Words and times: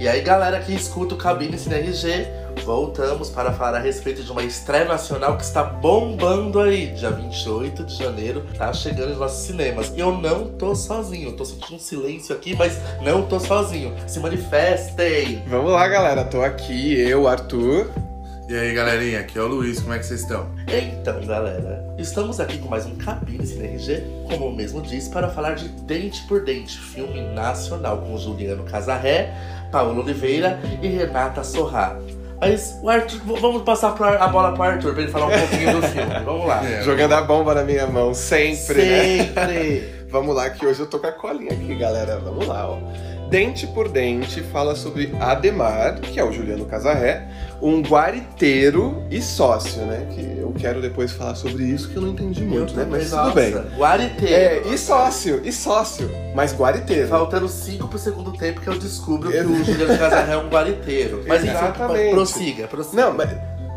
E 0.00 0.06
aí, 0.06 0.20
galera 0.20 0.60
que 0.60 0.72
escuta 0.72 1.16
o 1.16 1.18
Cabine 1.18 1.58
CNRG, 1.58 2.28
voltamos 2.64 3.30
para 3.30 3.52
falar 3.52 3.78
a 3.78 3.80
respeito 3.80 4.22
de 4.22 4.30
uma 4.30 4.44
estreia 4.44 4.84
nacional 4.84 5.36
que 5.36 5.42
está 5.42 5.64
bombando 5.64 6.60
aí. 6.60 6.86
Dia 6.92 7.10
28 7.10 7.82
de 7.82 7.96
janeiro, 7.96 8.46
tá 8.56 8.72
chegando 8.72 9.08
nos 9.08 9.18
nossos 9.18 9.44
cinemas. 9.44 9.92
E 9.96 9.98
eu 9.98 10.12
não 10.12 10.52
tô 10.52 10.72
sozinho, 10.76 11.32
tô 11.32 11.44
sentindo 11.44 11.74
um 11.74 11.80
silêncio 11.80 12.32
aqui, 12.32 12.54
mas 12.54 12.78
não 13.02 13.26
tô 13.26 13.40
sozinho. 13.40 13.92
Se 14.06 14.20
manifestem! 14.20 15.42
Vamos 15.48 15.72
lá, 15.72 15.88
galera. 15.88 16.24
Tô 16.24 16.42
aqui, 16.42 16.96
eu, 16.96 17.26
Arthur. 17.26 17.90
E 18.48 18.56
aí, 18.56 18.72
galerinha, 18.72 19.20
aqui 19.20 19.38
é 19.38 19.42
o 19.42 19.46
Luiz, 19.46 19.78
como 19.78 19.92
é 19.92 19.98
que 19.98 20.06
vocês 20.06 20.22
estão? 20.22 20.48
Então, 20.66 21.20
galera, 21.26 21.84
estamos 21.98 22.40
aqui 22.40 22.56
com 22.56 22.66
mais 22.66 22.86
um 22.86 22.96
Cabine 22.96 23.46
CNRG, 23.46 24.02
como 24.26 24.48
o 24.48 24.56
mesmo 24.56 24.80
diz, 24.80 25.06
para 25.06 25.28
falar 25.28 25.52
de 25.52 25.68
Dente 25.82 26.22
por 26.22 26.42
Dente, 26.42 26.78
filme 26.78 27.20
nacional 27.34 27.98
com 27.98 28.16
Juliano 28.16 28.64
Casarré, 28.64 29.34
Paulo 29.70 30.00
Oliveira 30.00 30.58
e 30.80 30.88
Renata 30.88 31.44
Sorrá. 31.44 31.98
Mas 32.40 32.74
o 32.82 32.88
Arthur, 32.88 33.20
vamos 33.38 33.64
passar 33.64 33.94
a 34.18 34.28
bola 34.28 34.52
pro 34.52 34.62
Arthur 34.62 34.94
pra 34.94 35.02
ele 35.02 35.12
falar 35.12 35.26
um 35.26 35.38
pouquinho 35.38 35.80
do 35.80 35.86
filme. 35.86 36.14
Vamos 36.24 36.46
lá. 36.46 36.64
É. 36.64 36.80
Jogando 36.84 37.12
a 37.12 37.20
bomba 37.20 37.54
na 37.54 37.64
minha 37.64 37.86
mão, 37.86 38.14
sempre, 38.14 38.82
né? 38.82 39.24
Sempre! 39.26 39.97
Vamos 40.10 40.34
lá, 40.34 40.48
que 40.48 40.64
hoje 40.64 40.80
eu 40.80 40.86
tô 40.86 40.98
com 40.98 41.06
a 41.06 41.12
colinha 41.12 41.52
aqui, 41.52 41.74
galera. 41.74 42.18
Vamos 42.18 42.46
lá, 42.46 42.70
ó. 42.70 42.78
Dente 43.28 43.66
por 43.66 43.90
Dente 43.90 44.40
fala 44.40 44.74
sobre 44.74 45.14
Ademar, 45.20 46.00
que 46.00 46.18
é 46.18 46.24
o 46.24 46.32
Juliano 46.32 46.64
Casarré, 46.64 47.28
um 47.60 47.82
guariteiro 47.82 49.02
e 49.10 49.20
sócio, 49.20 49.82
né? 49.82 50.08
Que 50.14 50.38
eu 50.38 50.50
quero 50.58 50.80
depois 50.80 51.12
falar 51.12 51.34
sobre 51.34 51.64
isso, 51.64 51.90
que 51.90 51.96
eu 51.96 52.00
não 52.02 52.08
entendi 52.08 52.42
muito, 52.42 52.72
né? 52.74 52.86
Mas 52.88 53.10
tudo 53.10 53.32
bem. 53.32 53.52
Guariteiro. 53.76 54.68
É, 54.70 54.72
e 54.72 54.78
sócio, 54.78 55.42
e 55.44 55.52
sócio, 55.52 56.10
mas 56.34 56.54
guariteiro. 56.54 57.06
Faltando 57.08 57.46
5 57.46 57.86
pro 57.86 57.98
segundo 57.98 58.32
tempo 58.32 58.62
que 58.62 58.68
eu 58.68 58.78
descubro 58.78 59.30
que 59.30 59.36
o 59.36 59.62
Juliano 59.64 59.98
Casarré 59.98 60.32
é 60.32 60.36
um 60.38 60.48
guariteiro. 60.48 61.22
Mas 61.26 61.44
enfim, 61.44 61.52
Exatamente. 61.52 62.14
prossiga, 62.14 62.66
prossiga. 62.66 63.02
Não, 63.02 63.12
mas 63.12 63.28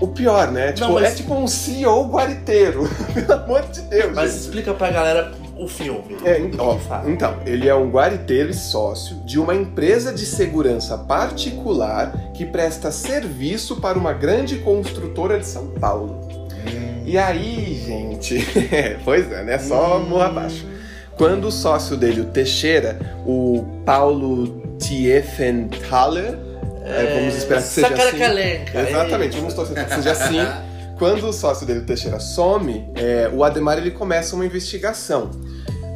o 0.02 0.08
pior, 0.08 0.52
né? 0.52 0.72
Tipo, 0.74 0.94
mas- 0.94 1.14
é 1.14 1.16
tipo 1.16 1.34
um 1.34 1.48
CEO 1.48 2.08
guariteiro. 2.10 2.90
Pelo 3.14 3.34
amor 3.34 3.62
de 3.64 3.82
Deus. 3.84 4.12
Mas 4.16 4.32
gente. 4.32 4.42
explica 4.42 4.74
pra 4.74 4.90
galera 4.92 5.32
o 5.58 5.68
filme. 5.68 6.18
É, 6.26 6.40
então, 6.40 6.80
fala. 6.80 7.10
então, 7.10 7.36
ele 7.46 7.70
é 7.70 7.76
um 7.76 7.90
guariteiro 7.92 8.50
e 8.50 8.54
sócio 8.54 9.18
de 9.26 9.40
uma 9.40 9.54
empresa 9.56 10.12
de 10.12 10.26
segurança 10.26 10.98
particular 10.98 12.12
que 12.34 12.44
presta 12.46 12.92
serviço 12.92 13.76
para 13.80 13.98
uma 13.98 14.12
grande 14.12 14.58
construtora 14.58 15.40
de 15.40 15.46
São 15.46 15.68
Paulo. 15.68 16.20
E 17.06 17.18
aí, 17.18 17.82
gente, 17.86 18.40
pois 19.06 19.32
é, 19.32 19.44
né? 19.44 19.58
Só 19.60 19.98
Hum. 20.00 20.10
morra 20.10 20.26
abaixo. 20.28 20.66
Quando 21.18 21.46
o 21.46 21.52
sócio 21.52 21.96
dele, 21.98 22.22
o 22.22 22.26
Teixeira, 22.26 22.98
o 23.26 23.64
Paulo 23.86 24.62
Tiefenthaler, 24.80 26.38
é, 26.84 27.20
vamos 27.20 27.36
esperar 27.36 27.62
que 27.62 27.68
seja 27.68 27.88
assim. 27.88 28.18
Exatamente, 28.90 29.36
é 29.36 29.40
vamos 29.40 29.54
torcer 29.54 29.76
para 29.76 29.86
que 29.86 29.96
seja 29.96 30.12
assim. 30.12 30.38
Quando 30.98 31.28
o 31.28 31.34
sócio 31.34 31.66
dele, 31.66 31.80
o 31.80 31.86
Teixeira, 31.86 32.20
some, 32.20 32.86
é, 32.96 33.28
o 33.34 33.44
Ademar 33.44 33.80
ele 33.80 33.90
começa 33.90 34.36
uma 34.36 34.46
investigação. 34.46 35.32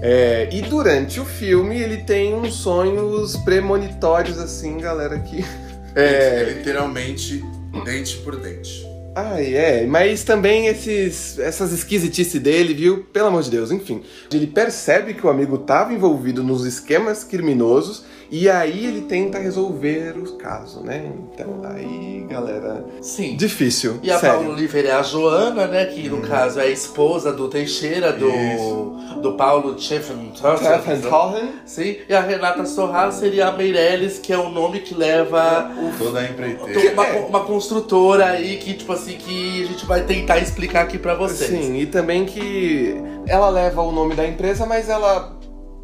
É, 0.01 0.49
e 0.51 0.61
durante 0.63 1.19
o 1.19 1.25
filme 1.25 1.79
ele 1.79 1.97
tem 1.97 2.33
uns 2.33 2.55
sonhos 2.55 3.37
premonitórios, 3.37 4.39
assim, 4.39 4.77
galera, 4.77 5.19
que. 5.19 5.45
É, 5.97 6.41
É, 6.41 6.53
literalmente 6.57 7.41
dente 7.85 8.17
por 8.17 8.35
dente. 8.35 8.85
ai, 9.15 9.55
é, 9.55 9.85
mas 9.85 10.25
também 10.25 10.67
esses, 10.67 11.39
essas 11.39 11.71
esquisitices 11.71 12.41
dele, 12.41 12.73
viu? 12.73 13.05
Pelo 13.13 13.27
amor 13.27 13.43
de 13.43 13.49
Deus, 13.51 13.71
enfim. 13.71 14.03
Ele 14.33 14.45
percebe 14.45 15.13
que 15.13 15.25
o 15.25 15.29
amigo 15.29 15.55
estava 15.55 15.93
envolvido 15.93 16.43
nos 16.43 16.65
esquemas 16.65 17.23
criminosos 17.23 18.03
e 18.29 18.49
aí 18.49 18.85
ele 18.85 19.01
tenta 19.01 19.37
resolver 19.37 20.17
o 20.17 20.33
caso, 20.33 20.81
né? 20.81 21.11
Então, 21.33 21.61
aí, 21.63 22.25
galera. 22.29 22.83
Sim. 23.01 23.35
Difícil. 23.35 23.99
E 24.01 24.11
a 24.11 24.19
sério. 24.19 24.37
Paula 24.39 24.53
Oliveira 24.53 24.89
é 24.89 24.93
a 24.93 25.03
Joana, 25.03 25.67
né? 25.67 25.85
Que 25.85 26.09
no 26.09 26.21
caso 26.21 26.59
é 26.59 26.63
a 26.63 26.69
esposa 26.69 27.31
do 27.31 27.47
Teixeira, 27.47 28.11
do, 28.11 28.29
Isso. 28.29 29.19
do 29.21 29.33
Paulo. 29.33 29.75
Tiefenthaler. 29.75 31.49
Sim, 31.65 31.97
e 32.07 32.13
a 32.13 32.21
Renata 32.21 32.65
Sorra 32.65 33.11
seria 33.11 33.47
a 33.47 33.51
Meirelles, 33.51 34.19
que 34.19 34.33
é 34.33 34.37
o 34.37 34.49
nome 34.49 34.79
que 34.79 34.93
leva 34.93 35.71
Toda 35.97 36.19
a 36.19 36.23
empreiteira. 36.25 36.93
uma, 36.93 37.07
uma 37.27 37.39
construtora 37.41 38.25
aí 38.25 38.57
que, 38.57 38.73
tipo 38.73 38.91
assim, 38.91 39.17
que 39.17 39.63
a 39.63 39.65
gente 39.65 39.85
vai 39.85 40.03
tentar 40.03 40.39
explicar 40.39 40.81
aqui 40.81 40.97
pra 40.97 41.13
vocês. 41.15 41.49
Sim, 41.49 41.77
e 41.77 41.85
também 41.85 42.25
que 42.25 42.95
ela 43.27 43.49
leva 43.49 43.81
o 43.81 43.91
nome 43.91 44.15
da 44.15 44.27
empresa, 44.27 44.65
mas 44.65 44.89
ela 44.89 45.34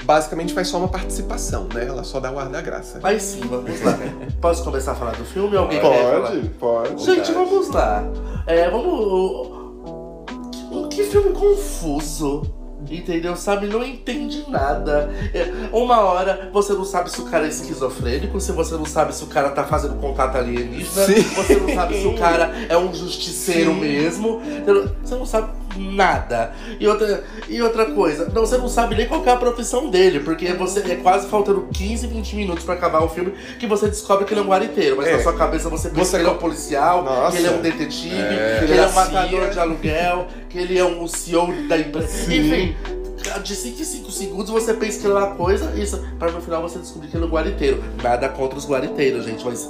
basicamente 0.03 0.53
faz 0.53 0.67
só 0.67 0.78
uma 0.78 0.88
participação, 0.88 1.67
né? 1.73 1.85
Ela 1.88 2.03
só 2.03 2.19
dá 2.19 2.31
o 2.31 2.39
ar 2.39 2.50
da 2.50 2.62
graça. 2.62 3.00
Mas 3.01 3.22
sim, 3.22 3.41
vamos 3.41 3.81
lá. 3.81 3.97
Posso 4.41 4.63
começar 4.63 4.94
a 4.94 4.95
falar 4.95 5.16
do 5.16 5.25
filme? 5.25 5.56
Alguém? 5.56 5.79
Pode, 5.79 6.50
pode. 6.59 7.03
Gente, 7.03 7.31
vamos 7.31 7.69
lá. 7.69 8.03
É, 8.45 8.69
vamos. 8.69 9.61
Que, 10.90 10.95
que 10.95 11.03
filme 11.03 11.31
confuso. 11.31 12.44
Entendeu? 12.90 13.35
Sabe? 13.35 13.67
Não 13.67 13.84
entende 13.84 14.44
nada. 14.47 15.11
É, 15.34 15.51
uma 15.72 16.01
hora 16.01 16.50
você 16.51 16.73
não 16.73 16.84
sabe 16.84 17.11
se 17.11 17.22
o 17.22 17.25
cara 17.25 17.45
é 17.45 17.50
esquizofrênico, 17.50 18.40
se 18.41 18.51
você 18.51 18.73
não 18.73 18.85
sabe 18.85 19.13
se 19.13 19.23
o 19.23 19.28
cara 19.28 19.51
tá 19.51 19.63
fazendo 19.63 19.95
contato 19.95 20.38
alienígena, 20.38 21.06
Sim. 21.06 21.22
você 21.22 21.56
não 21.57 21.75
sabe 21.75 22.01
se 22.01 22.07
o 22.07 22.17
cara 22.17 22.51
é 22.67 22.75
um 22.75 22.94
justiceiro 22.94 23.73
Sim. 23.73 23.79
mesmo. 23.79 24.41
Você 25.03 25.16
não 25.16 25.25
sabe 25.25 25.60
nada. 25.77 26.53
E 26.79 26.87
outra, 26.87 27.23
e 27.47 27.61
outra 27.61 27.85
coisa, 27.91 28.29
não, 28.33 28.45
você 28.45 28.57
não 28.57 28.67
sabe 28.69 28.95
nem 28.95 29.07
qual 29.07 29.21
que 29.21 29.29
é 29.29 29.33
a 29.33 29.37
profissão 29.37 29.89
dele, 29.89 30.19
porque 30.19 30.51
você 30.53 30.79
é 30.91 30.95
quase 30.95 31.27
faltando 31.27 31.67
15, 31.73 32.07
20 32.07 32.35
minutos 32.35 32.63
pra 32.63 32.73
acabar 32.75 33.01
o 33.03 33.09
filme 33.09 33.31
que 33.59 33.67
você 33.67 33.87
descobre 33.87 34.25
que 34.25 34.33
ele 34.33 34.41
é 34.41 34.43
um 34.43 34.47
guariteiro, 34.47 34.97
mas 34.97 35.07
É. 35.07 35.17
na 35.17 35.23
sua 35.23 35.33
cabeça 35.33 35.69
você 35.69 35.89
pensa 35.89 36.03
Você 36.05 36.17
que 36.17 36.23
ele 36.23 36.29
é 36.29 36.33
um 36.33 36.37
policial, 36.37 37.03
Nossa. 37.03 37.31
que 37.31 37.37
ele 37.43 37.47
é 37.47 37.51
um 37.51 37.61
detetive, 37.61 38.15
É. 38.15 38.55
que 38.59 38.65
ele 38.65 38.77
é 38.77 38.81
um 38.87 38.89
Da 38.89 38.91
matador 38.91 39.49
de 39.49 39.59
aluguel, 39.59 40.27
que 40.49 40.57
ele 40.57 40.77
é 40.77 40.85
um 40.85 41.07
CEO 41.07 41.47
da 41.67 41.77
empresa. 41.77 42.07
Sim. 42.07 42.35
Enfim. 42.39 42.75
De 43.43 43.55
5 43.55 43.79
em 43.81 43.85
5 43.85 44.11
segundos 44.11 44.49
você 44.49 44.73
pensa 44.73 44.99
que 44.99 45.05
ele 45.05 45.13
é 45.13 45.17
uma 45.17 45.35
coisa, 45.35 45.71
isso, 45.79 46.03
para 46.17 46.31
no 46.31 46.41
final 46.41 46.61
você 46.61 46.79
descobrir 46.79 47.07
que 47.07 47.15
ele 47.15 47.23
é 47.23 47.27
um 47.27 47.29
guariteiro. 47.29 47.83
Nada 48.01 48.27
contra 48.27 48.57
os 48.57 48.67
guariteiros, 48.67 49.25
gente, 49.25 49.45
mas. 49.45 49.69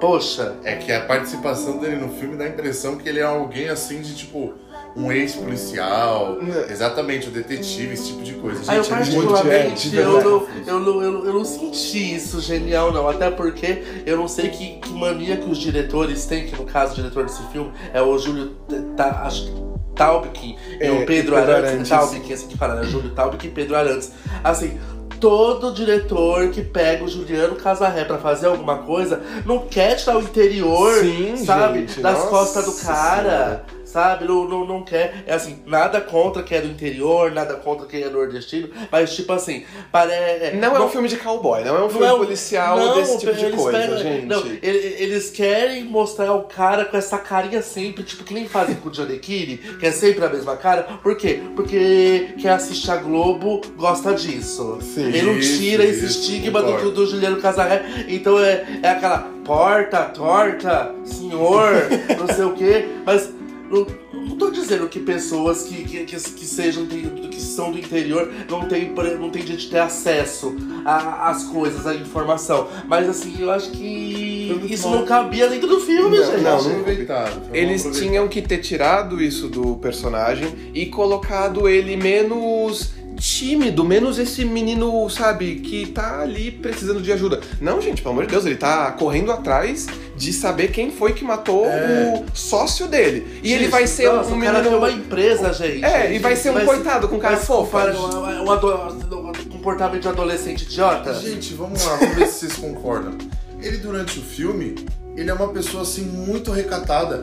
Poxa, 0.00 0.54
É 0.64 0.76
que 0.76 0.90
a 0.90 1.00
participação 1.02 1.76
dele 1.78 1.96
no 1.96 2.08
filme 2.08 2.34
dá 2.36 2.44
a 2.44 2.48
impressão 2.48 2.96
que 2.96 3.06
ele 3.08 3.18
é 3.20 3.22
alguém 3.22 3.68
assim 3.68 4.00
de 4.00 4.14
tipo 4.16 4.54
um 4.96 5.10
ex-policial, 5.12 6.38
exatamente, 6.68 7.28
o 7.28 7.30
detetive, 7.30 7.94
esse 7.94 8.08
tipo 8.08 8.22
de 8.22 8.34
coisa. 8.34 8.60
Eu 8.72 8.82
Gente, 8.82 8.92
é 8.92 8.96
muito 8.96 9.28
particularmente, 9.32 9.90
de 9.90 9.96
eu, 9.96 10.12
não, 10.12 10.46
eu, 10.66 10.80
não, 10.80 11.02
eu, 11.02 11.12
não- 11.12 11.24
eu 11.26 11.32
não 11.34 11.44
senti 11.44 12.14
isso 12.14 12.40
genial, 12.40 12.92
não. 12.92 13.08
Até 13.08 13.30
porque 13.30 13.82
eu 14.06 14.16
não 14.16 14.26
sei 14.28 14.48
que, 14.48 14.78
que 14.80 14.90
mania 14.92 15.36
que 15.36 15.48
os 15.48 15.58
diretores 15.58 16.26
têm, 16.26 16.46
que 16.46 16.56
no 16.56 16.64
caso 16.64 16.92
o 16.92 16.96
diretor 16.96 17.24
desse 17.24 17.42
filme 17.52 17.72
é 17.92 18.02
o 18.02 18.18
Júlio 18.18 18.56
Ta- 18.96 19.22
acho 19.24 19.46
que 19.46 19.70
Taubkin 19.94 20.56
e 20.80 20.84
É, 20.84 20.90
o 20.90 20.96
Pedro, 21.04 21.06
Pedro 21.06 21.36
Arantes. 21.36 21.64
Arantes. 21.70 21.88
Taubkin, 21.90 22.32
assim 22.32 22.46
que 22.48 22.56
fala, 22.58 22.74
né? 22.76 22.84
Júlio 22.84 23.10
Taubkin 23.10 23.46
e 23.48 23.50
Pedro 23.50 23.76
Arantes. 23.76 24.10
Assim, 24.42 24.78
todo 25.20 25.72
diretor 25.74 26.48
que 26.48 26.62
pega 26.62 27.04
o 27.04 27.08
Juliano 27.08 27.54
Casarré 27.56 28.04
pra 28.04 28.16
fazer 28.18 28.46
alguma 28.46 28.78
coisa 28.78 29.20
não 29.44 29.58
quer 29.58 29.96
tirar 29.96 30.16
o 30.16 30.22
interior, 30.22 30.94
Sim, 31.00 31.36
sabe? 31.44 31.80
gente, 31.80 32.00
das 32.00 32.14
nossa 32.18 32.28
costas 32.28 32.64
do 32.64 32.72
cara. 32.72 33.22
Senhora. 33.22 33.64
Sabe, 33.90 34.24
não, 34.24 34.46
não, 34.48 34.64
não 34.64 34.82
quer. 34.84 35.24
É 35.26 35.34
assim, 35.34 35.58
nada 35.66 36.00
contra 36.00 36.42
quem 36.44 36.58
é 36.58 36.60
do 36.60 36.68
interior, 36.68 37.32
nada 37.32 37.54
contra 37.54 37.86
quem 37.86 38.02
é 38.02 38.08
nordestino, 38.08 38.68
mas 38.90 39.14
tipo 39.14 39.32
assim, 39.32 39.64
parece. 39.90 40.56
Não 40.56 40.76
é 40.76 40.80
um 40.80 40.88
filme 40.88 41.08
de 41.08 41.16
cowboy, 41.16 41.64
não 41.64 41.76
é 41.76 41.84
um 41.84 41.90
filme 41.90 42.06
é 42.06 42.12
um- 42.12 42.18
policial 42.18 42.76
não, 42.78 42.94
desse 42.94 43.18
tipo 43.18 43.32
de 43.34 43.50
coisa, 43.50 43.98
gente. 43.98 44.26
Não, 44.26 44.46
ele- 44.46 44.96
eles 44.98 45.30
querem 45.30 45.84
mostrar 45.84 46.32
o 46.34 46.44
cara 46.44 46.84
com 46.84 46.96
essa 46.96 47.18
carinha 47.18 47.62
sempre, 47.62 48.04
tipo, 48.04 48.22
que 48.22 48.32
nem 48.32 48.46
fazem 48.46 48.76
com 48.76 48.88
o 48.88 48.92
Johnny 48.92 49.18
Kiri, 49.18 49.56
que 49.80 49.86
é 49.86 49.90
sempre 49.92 50.24
a 50.24 50.28
mesma 50.28 50.56
cara. 50.56 50.82
Por 51.02 51.16
quê? 51.16 51.40
Porque 51.56 52.28
quem 52.38 52.50
assiste 52.50 52.88
a 52.90 52.96
Globo 52.96 53.60
gosta 53.76 54.14
disso. 54.14 54.78
Sim. 54.82 55.06
ele 55.08 55.22
não 55.22 55.36
Isso, 55.36 55.58
tira 55.58 55.84
esse 55.84 56.04
isso, 56.04 56.20
estigma 56.20 56.62
do, 56.62 56.90
do 56.92 57.06
Juliano 57.06 57.40
Casarré. 57.40 57.82
Então 58.08 58.38
é, 58.38 58.64
é 58.82 58.88
aquela 58.88 59.28
porta, 59.44 60.04
torta, 60.04 60.94
senhor, 61.04 61.72
não 62.18 62.26
sei 62.34 62.44
o 62.44 62.52
quê. 62.54 62.88
Mas 63.04 63.30
não, 63.70 63.86
não 64.12 64.36
tô 64.36 64.50
dizendo 64.50 64.88
que 64.88 64.98
pessoas 65.00 65.62
que, 65.62 65.84
que, 65.84 66.04
que, 66.04 66.16
que 66.16 66.46
sejam 66.46 66.84
de- 66.86 67.28
que 67.28 67.40
são 67.40 67.70
do 67.72 67.78
interior 67.78 68.30
não 68.50 68.66
tem, 68.66 68.92
não 69.18 69.30
tem 69.30 69.42
de 69.44 69.56
ter 69.68 69.78
acesso 69.78 70.54
às 70.84 71.44
coisas, 71.44 71.86
à 71.86 71.94
informação. 71.94 72.68
Mas 72.86 73.08
assim, 73.08 73.34
eu 73.38 73.50
acho 73.50 73.70
que 73.70 74.48
muito 74.50 74.72
isso 74.72 74.88
mal. 74.88 74.98
não 75.00 75.06
cabia 75.06 75.48
dentro 75.48 75.68
do 75.68 75.80
filme, 75.80 76.18
Não, 76.18 76.26
gente. 76.26 76.42
não, 76.42 76.62
não- 76.62 77.54
Eles 77.54 77.82
tinham 77.98 78.28
que 78.28 78.42
ter 78.42 78.58
tirado 78.58 79.20
isso 79.22 79.48
do 79.48 79.76
personagem 79.76 80.70
e 80.74 80.86
colocado 80.86 81.68
ele 81.68 81.96
menos 81.96 82.90
tímido, 83.20 83.84
menos 83.84 84.18
esse 84.18 84.46
menino, 84.46 85.08
sabe, 85.10 85.56
que 85.56 85.86
tá 85.92 86.22
ali 86.22 86.50
precisando 86.50 87.02
de 87.02 87.12
ajuda. 87.12 87.38
Não, 87.60 87.78
gente, 87.80 88.00
pelo 88.00 88.12
amor 88.14 88.24
de 88.24 88.30
Deus, 88.32 88.46
ele 88.46 88.56
tá 88.56 88.90
correndo 88.92 89.30
atrás 89.30 89.86
de 90.16 90.32
saber 90.32 90.68
quem 90.72 90.90
foi 90.90 91.12
que 91.12 91.22
matou 91.22 91.66
É. 91.66 92.24
o 92.26 92.36
sócio 92.36 92.88
dele. 92.88 93.40
E 93.42 93.52
ele 93.52 93.64
Gente, 93.64 93.70
vai 93.72 93.86
ser 93.86 94.06
nossa, 94.10 94.30
um 94.30 94.38
o 94.38 94.40
cara 94.40 94.58
menino. 94.58 94.70
tem 94.70 94.78
uma 94.78 94.90
empresa, 94.90 95.52
gente. 95.52 95.84
É, 95.84 96.14
e 96.14 96.18
vai 96.18 96.34
ser 96.34 96.50
um 96.50 96.54
Vai 96.54 96.64
coitado 96.64 97.08
com 97.08 97.18
cara 97.18 97.36
fofa. 97.36 97.92
Um, 97.92 98.48
um, 98.48 99.28
um 99.28 99.32
comportamento 99.50 100.00
de 100.02 100.08
adolescente 100.08 100.62
idiota? 100.62 101.12
Gente, 101.14 101.52
vamos 101.54 101.84
lá, 101.84 101.96
vamos 101.96 102.16
ver 102.16 102.26
se 102.26 102.40
vocês 102.40 102.54
concordam. 102.56 103.18
Ele, 103.60 103.76
durante 103.76 104.18
o 104.18 104.22
filme, 104.22 104.74
ele 105.14 105.28
é 105.30 105.34
uma 105.34 105.48
pessoa 105.48 105.82
assim 105.82 106.02
muito 106.02 106.50
recatada. 106.50 107.22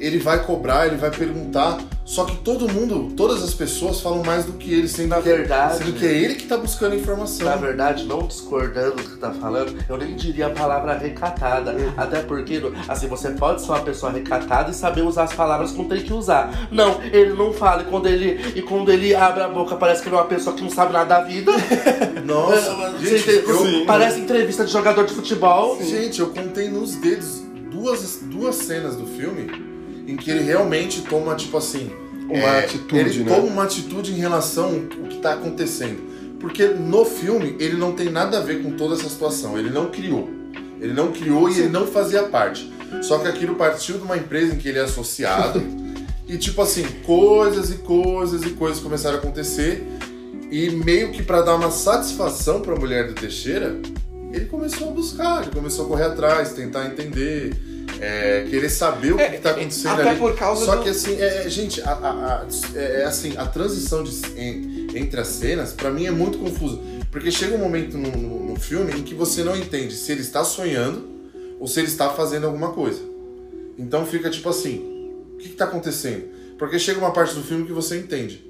Ele 0.00 0.18
vai 0.18 0.44
cobrar, 0.44 0.86
ele 0.86 0.96
vai 0.96 1.10
perguntar. 1.10 1.78
Só 2.04 2.24
que 2.24 2.36
todo 2.38 2.72
mundo, 2.72 3.12
todas 3.14 3.42
as 3.42 3.52
pessoas 3.52 4.00
falam 4.00 4.22
mais 4.24 4.46
do 4.46 4.52
que 4.52 4.72
ele, 4.72 4.88
sendo, 4.88 5.08
Na 5.08 5.16
que, 5.16 5.22
verdade- 5.28 5.76
sendo 5.78 5.92
que 5.92 6.06
é 6.06 6.10
ele 6.12 6.36
que 6.36 6.46
tá 6.46 6.56
buscando 6.56 6.94
informação. 6.96 7.44
Na 7.46 7.56
verdade, 7.56 8.04
não 8.04 8.20
discordando 8.26 8.96
do 8.96 9.02
que 9.02 9.16
tá 9.18 9.30
falando, 9.32 9.76
eu 9.86 9.96
nem 9.98 10.14
diria 10.16 10.46
a 10.46 10.50
palavra 10.50 10.96
recatada. 10.96 11.74
Até 11.98 12.20
porque, 12.20 12.62
assim, 12.88 13.08
você 13.08 13.30
pode 13.32 13.60
ser 13.60 13.68
uma 13.72 13.80
pessoa 13.80 14.10
recatada 14.10 14.70
e 14.70 14.74
saber 14.74 15.02
usar 15.02 15.24
as 15.24 15.34
palavras 15.34 15.72
que 15.72 15.78
não 15.78 15.84
tem 15.84 16.00
que 16.02 16.12
usar. 16.14 16.68
Não, 16.72 17.02
ele 17.12 17.34
não 17.34 17.52
fala. 17.52 17.82
E 17.82 17.84
quando 17.86 18.06
ele, 18.06 18.40
e 18.54 18.62
quando 18.62 18.90
ele 18.90 19.14
abre 19.14 19.42
a 19.42 19.48
boca, 19.48 19.76
parece 19.76 20.00
que 20.00 20.08
ele 20.08 20.16
é 20.16 20.18
uma 20.18 20.24
pessoa 20.26 20.56
que 20.56 20.62
não 20.62 20.70
sabe 20.70 20.94
nada 20.94 21.04
da 21.16 21.20
vida. 21.22 21.52
Nossa, 22.24 22.94
gente, 23.04 23.22
entendeu? 23.30 23.66
eu, 23.80 23.86
Parece 23.86 24.20
entrevista 24.20 24.64
de 24.64 24.72
jogador 24.72 25.04
de 25.04 25.12
futebol. 25.12 25.78
gente, 25.82 26.20
eu 26.20 26.28
contei 26.30 26.68
nos 26.70 26.94
dedos 26.94 27.42
duas, 27.70 28.20
duas 28.22 28.54
cenas 28.56 28.96
do 28.96 29.06
filme 29.06 29.67
em 30.08 30.16
que 30.16 30.30
ele 30.30 30.42
realmente 30.42 31.02
toma, 31.02 31.34
tipo 31.36 31.58
assim. 31.58 31.90
Uma 32.28 32.58
atitude, 32.58 32.98
Ele 32.98 33.24
né? 33.24 33.34
toma 33.34 33.46
uma 33.46 33.62
atitude 33.64 34.12
em 34.12 34.16
relação 34.16 34.86
ao 35.00 35.08
que 35.08 35.18
tá 35.18 35.34
acontecendo. 35.34 35.98
Porque 36.40 36.66
no 36.66 37.04
filme 37.04 37.56
ele 37.58 37.76
não 37.76 37.92
tem 37.92 38.10
nada 38.10 38.38
a 38.38 38.40
ver 38.40 38.62
com 38.62 38.72
toda 38.72 38.94
essa 38.94 39.08
situação. 39.08 39.58
Ele 39.58 39.70
não 39.70 39.90
criou. 39.90 40.28
Ele 40.80 40.92
não 40.92 41.10
criou 41.10 41.48
e 41.48 41.58
ele 41.58 41.68
não 41.68 41.86
fazia 41.86 42.24
parte. 42.24 42.70
Só 43.02 43.18
que 43.18 43.28
aquilo 43.28 43.54
partiu 43.54 43.98
de 43.98 44.04
uma 44.04 44.16
empresa 44.16 44.54
em 44.54 44.58
que 44.58 44.68
ele 44.68 44.78
é 44.78 44.82
associado. 44.82 45.62
e 46.28 46.36
tipo 46.36 46.60
assim, 46.60 46.84
coisas 47.04 47.70
e 47.70 47.76
coisas 47.76 48.42
e 48.44 48.50
coisas 48.50 48.80
começaram 48.82 49.16
a 49.16 49.18
acontecer. 49.18 49.86
E 50.50 50.70
meio 50.70 51.10
que 51.12 51.22
pra 51.22 51.42
dar 51.42 51.56
uma 51.56 51.70
satisfação 51.70 52.60
pra 52.60 52.76
mulher 52.76 53.08
do 53.08 53.14
Teixeira, 53.14 53.76
ele 54.32 54.46
começou 54.46 54.88
a 54.88 54.92
buscar, 54.92 55.42
ele 55.42 55.50
começou 55.50 55.86
a 55.86 55.88
correr 55.88 56.04
atrás, 56.04 56.52
tentar 56.52 56.86
entender, 56.86 57.54
é, 58.00 58.46
querer 58.48 58.68
saber 58.70 59.12
o 59.12 59.16
que, 59.16 59.22
É, 59.22 59.30
que 59.30 59.38
tá 59.38 59.50
acontecendo 59.50 60.00
até 60.00 60.10
ali. 60.10 60.18
por 60.18 60.36
causa 60.36 60.64
Só 60.64 60.76
do- 60.76 60.82
que 60.82 60.88
assim, 60.88 61.14
é, 61.20 61.46
é, 61.46 61.50
gente, 61.50 61.80
a, 61.82 61.90
a- 61.90 62.42
a- 62.42 62.46
é, 62.74 63.00
é 63.02 63.04
assim, 63.04 63.34
a 63.36 63.46
transição 63.46 64.02
de, 64.02 64.10
en- 64.40 64.86
entre 64.94 65.18
as 65.20 65.28
cenas, 65.28 65.72
pra 65.72 65.90
mim 65.90 66.06
é 66.06 66.10
muito 66.10 66.38
confusa. 66.38 66.78
Porque 67.10 67.30
chega 67.30 67.54
um 67.54 67.58
momento 67.58 67.96
no, 67.96 68.10
no- 68.10 68.44
no 68.50 68.56
filme 68.60 68.92
em 68.92 69.02
que 69.02 69.14
você 69.14 69.42
não 69.42 69.56
entende 69.56 69.94
se 69.94 70.12
ele 70.12 70.20
está 70.20 70.44
sonhando 70.44 71.08
ou 71.58 71.66
se 71.66 71.80
ele 71.80 71.88
está 71.88 72.10
fazendo 72.10 72.46
alguma 72.46 72.72
coisa. 72.72 73.00
Então 73.78 74.04
fica 74.06 74.28
tipo 74.30 74.48
assim, 74.48 74.76
o 75.34 75.38
que, 75.38 75.48
que 75.50 75.54
tá 75.56 75.64
acontecendo? 75.64 76.24
Porque 76.58 76.78
chega 76.78 76.98
uma 76.98 77.12
parte 77.12 77.34
do 77.34 77.42
filme 77.42 77.64
que 77.66 77.72
você 77.72 77.96
entende. 77.98 78.44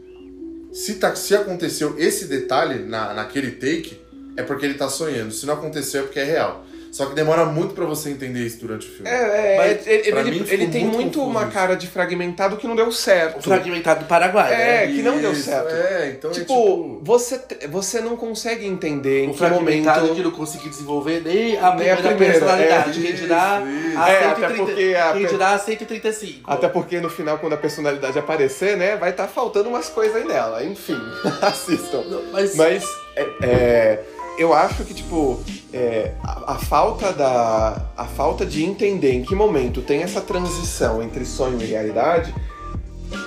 Se, 0.73 0.95
tá, 0.95 1.15
se 1.15 1.35
aconteceu 1.35 1.95
esse 1.99 2.27
detalhe 2.27 2.85
na, 2.85 3.15
naquele 3.15 3.53
take, 3.53 3.99
é 4.37 4.43
porque 4.43 4.65
ele 4.67 4.75
tá 4.75 4.89
sonhando. 4.89 5.33
Se 5.33 5.47
não 5.47 5.55
aconteceu, 5.55 6.01
é 6.01 6.05
porque 6.05 6.21
é 6.21 6.25
real. 6.25 6.65
Só 6.91 7.07
que 7.07 7.15
demora 7.15 7.45
muito 7.45 7.75
pra 7.75 7.85
você 7.85 8.11
entender 8.11 8.41
isso 8.41 8.59
durante 8.61 8.87
o 8.87 8.91
filme. 8.91 9.09
É, 9.11 9.55
é, 9.55 9.57
Mas, 9.57 9.87
ele, 9.87 10.23
mim, 10.31 10.45
ele 10.49 10.67
tem 10.69 10.85
muito 10.85 10.97
muito 10.99 11.23
uma 11.23 11.43
isso. 11.43 11.53
cara 11.53 11.75
de 11.77 11.87
fragmentado 11.87 12.57
que 12.57 12.67
não 12.67 12.75
deu 12.75 12.91
certo. 12.91 13.39
O 13.39 13.43
fragmentado 13.43 14.01
do 14.01 14.07
Paraguai, 14.07 14.53
É, 14.53 14.87
né? 14.87 14.93
que 14.93 15.03
não 15.03 15.19
deu 15.21 15.35
certo. 15.35 15.69
É, 15.75 16.09
então 16.17 16.31
Tipo, 16.31 16.53
é 16.53 16.57
tipo... 16.57 17.01
Você, 17.03 17.39
te- 17.39 17.67
você 17.69 18.01
não 18.01 18.17
consegue 18.17 18.67
entender 18.67 19.25
em 19.25 19.29
O 19.29 19.33
que 19.33 19.39
fragmentado 19.39 20.01
momento... 20.01 20.17
que 20.17 20.23
não 20.23 20.31
consegui 20.31 20.69
desenvolver 20.69 21.23
nem 21.25 21.57
a 21.59 21.75
Nem 21.75 21.91
a 21.91 21.97
primeira, 21.97 21.97
primeira, 22.03 22.33
personalidade. 22.33 22.91
é, 22.91 23.03
quem 23.03 23.15
dirá 23.15 23.63
isso, 23.63 23.99
a 23.99 24.11
É, 24.11 24.19
130, 24.21 24.47
até 24.47 24.57
porque 24.57 24.95
a 24.95 25.13
quem 25.13 25.23
pe- 25.23 25.29
dirá 25.29 25.51
a 25.53 25.59
135. 25.59 26.51
Até 26.51 26.69
porque 26.69 27.01
no 27.01 27.11
final, 27.11 27.39
quando 27.39 27.53
a 27.53 27.57
personalidade 27.59 28.19
aparecer, 28.19 28.77
né, 28.77 28.97
vai 28.97 29.11
estar 29.11 29.29
faltando 29.29 29.69
umas 29.69 29.89
coisas 29.89 30.17
aí 30.17 30.25
nela. 30.27 30.65
Enfim, 30.65 30.99
assistam. 31.43 32.03
Não, 32.09 32.23
Mas, 32.33 32.57
Mas 32.57 32.85
é, 33.17 33.27
é, 33.43 34.01
eu 34.39 34.55
acho 34.55 34.85
que, 34.85 34.95
tipo, 34.95 35.43
é, 35.73 36.15
a, 36.23 36.55
a 36.55 36.59
falta 36.59 37.13
da. 37.13 37.91
A 37.97 38.05
falta 38.05 38.47
de 38.47 38.65
entender 38.65 39.13
em 39.13 39.23
que 39.23 39.35
momento 39.35 39.83
tem 39.83 40.03
essa 40.03 40.21
transição 40.21 41.03
entre 41.03 41.25
sonho 41.25 41.61
e 41.61 41.67
realidade. 41.67 42.33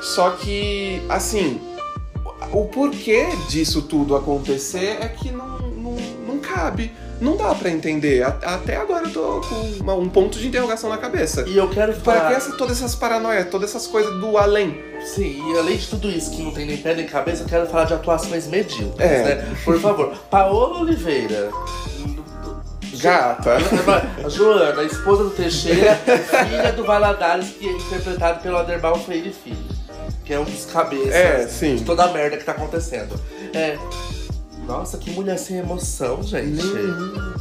Só 0.01 0.31
que, 0.31 1.01
assim, 1.09 1.59
o 2.51 2.65
porquê 2.65 3.27
disso 3.49 3.81
tudo 3.81 4.15
acontecer 4.15 4.97
é 5.01 5.07
que 5.07 5.31
não, 5.31 5.59
não, 5.59 5.95
não 6.27 6.39
cabe. 6.39 6.91
Não 7.21 7.37
dá 7.37 7.53
pra 7.55 7.69
entender. 7.69 8.23
Até 8.23 8.75
agora 8.77 9.05
eu 9.05 9.13
tô 9.13 9.41
com 9.47 9.55
uma- 9.81 9.93
um 9.95 10.09
ponto 10.09 10.39
de 10.39 10.47
interrogação 10.47 10.89
na 10.89 10.97
cabeça. 10.97 11.45
E 11.47 11.55
eu 11.55 11.69
quero 11.69 11.93
Para 11.93 12.15
falar... 12.15 12.29
que 12.31 12.35
essa, 12.35 12.51
todas 12.57 12.77
essas 12.77 12.95
paranoias, 12.95 13.47
todas 13.49 13.69
essas 13.69 13.85
coisas 13.87 14.19
do 14.19 14.37
além? 14.37 14.81
Sim, 15.05 15.41
e 15.53 15.57
além 15.57 15.77
de 15.77 15.87
tudo 15.87 16.09
isso 16.09 16.31
que 16.31 16.41
não 16.41 16.51
tem 16.51 16.65
nem 16.65 16.77
pé 16.77 16.93
nem 16.95 17.05
cabeça, 17.05 17.43
eu 17.43 17.47
quero 17.47 17.67
falar 17.67 17.85
de 17.85 17.93
atuações 17.93 18.47
medíocres, 18.47 18.99
É. 19.09 19.23
né? 19.35 19.55
Por 19.63 19.79
favor. 19.79 20.13
Paola 20.29 20.79
Oliveira. 20.81 21.49
Gata. 22.99 23.57
Joana, 24.29 24.83
esposa 24.83 25.23
do 25.23 25.29
Teixeira, 25.31 25.95
filha 25.95 26.71
do 26.73 26.83
Valadares, 26.83 27.49
que 27.49 27.67
é 27.67 27.71
interpretado 27.71 28.41
pelo 28.41 28.57
Aderbal 28.57 28.95
Freire 28.99 29.31
Filho. 29.33 29.57
Que 30.25 30.33
é 30.33 30.39
um 30.39 30.43
dos 30.43 30.65
cabeças 30.65 31.13
É, 31.13 31.45
de 31.75 31.83
toda 31.83 32.03
a 32.03 32.07
merda 32.11 32.37
que 32.37 32.43
tá 32.43 32.51
acontecendo. 32.51 33.19
É. 33.53 33.77
Nossa, 34.67 34.97
que 34.97 35.11
mulher 35.11 35.37
sem 35.37 35.57
emoção, 35.57 36.21
gente. 36.23 36.61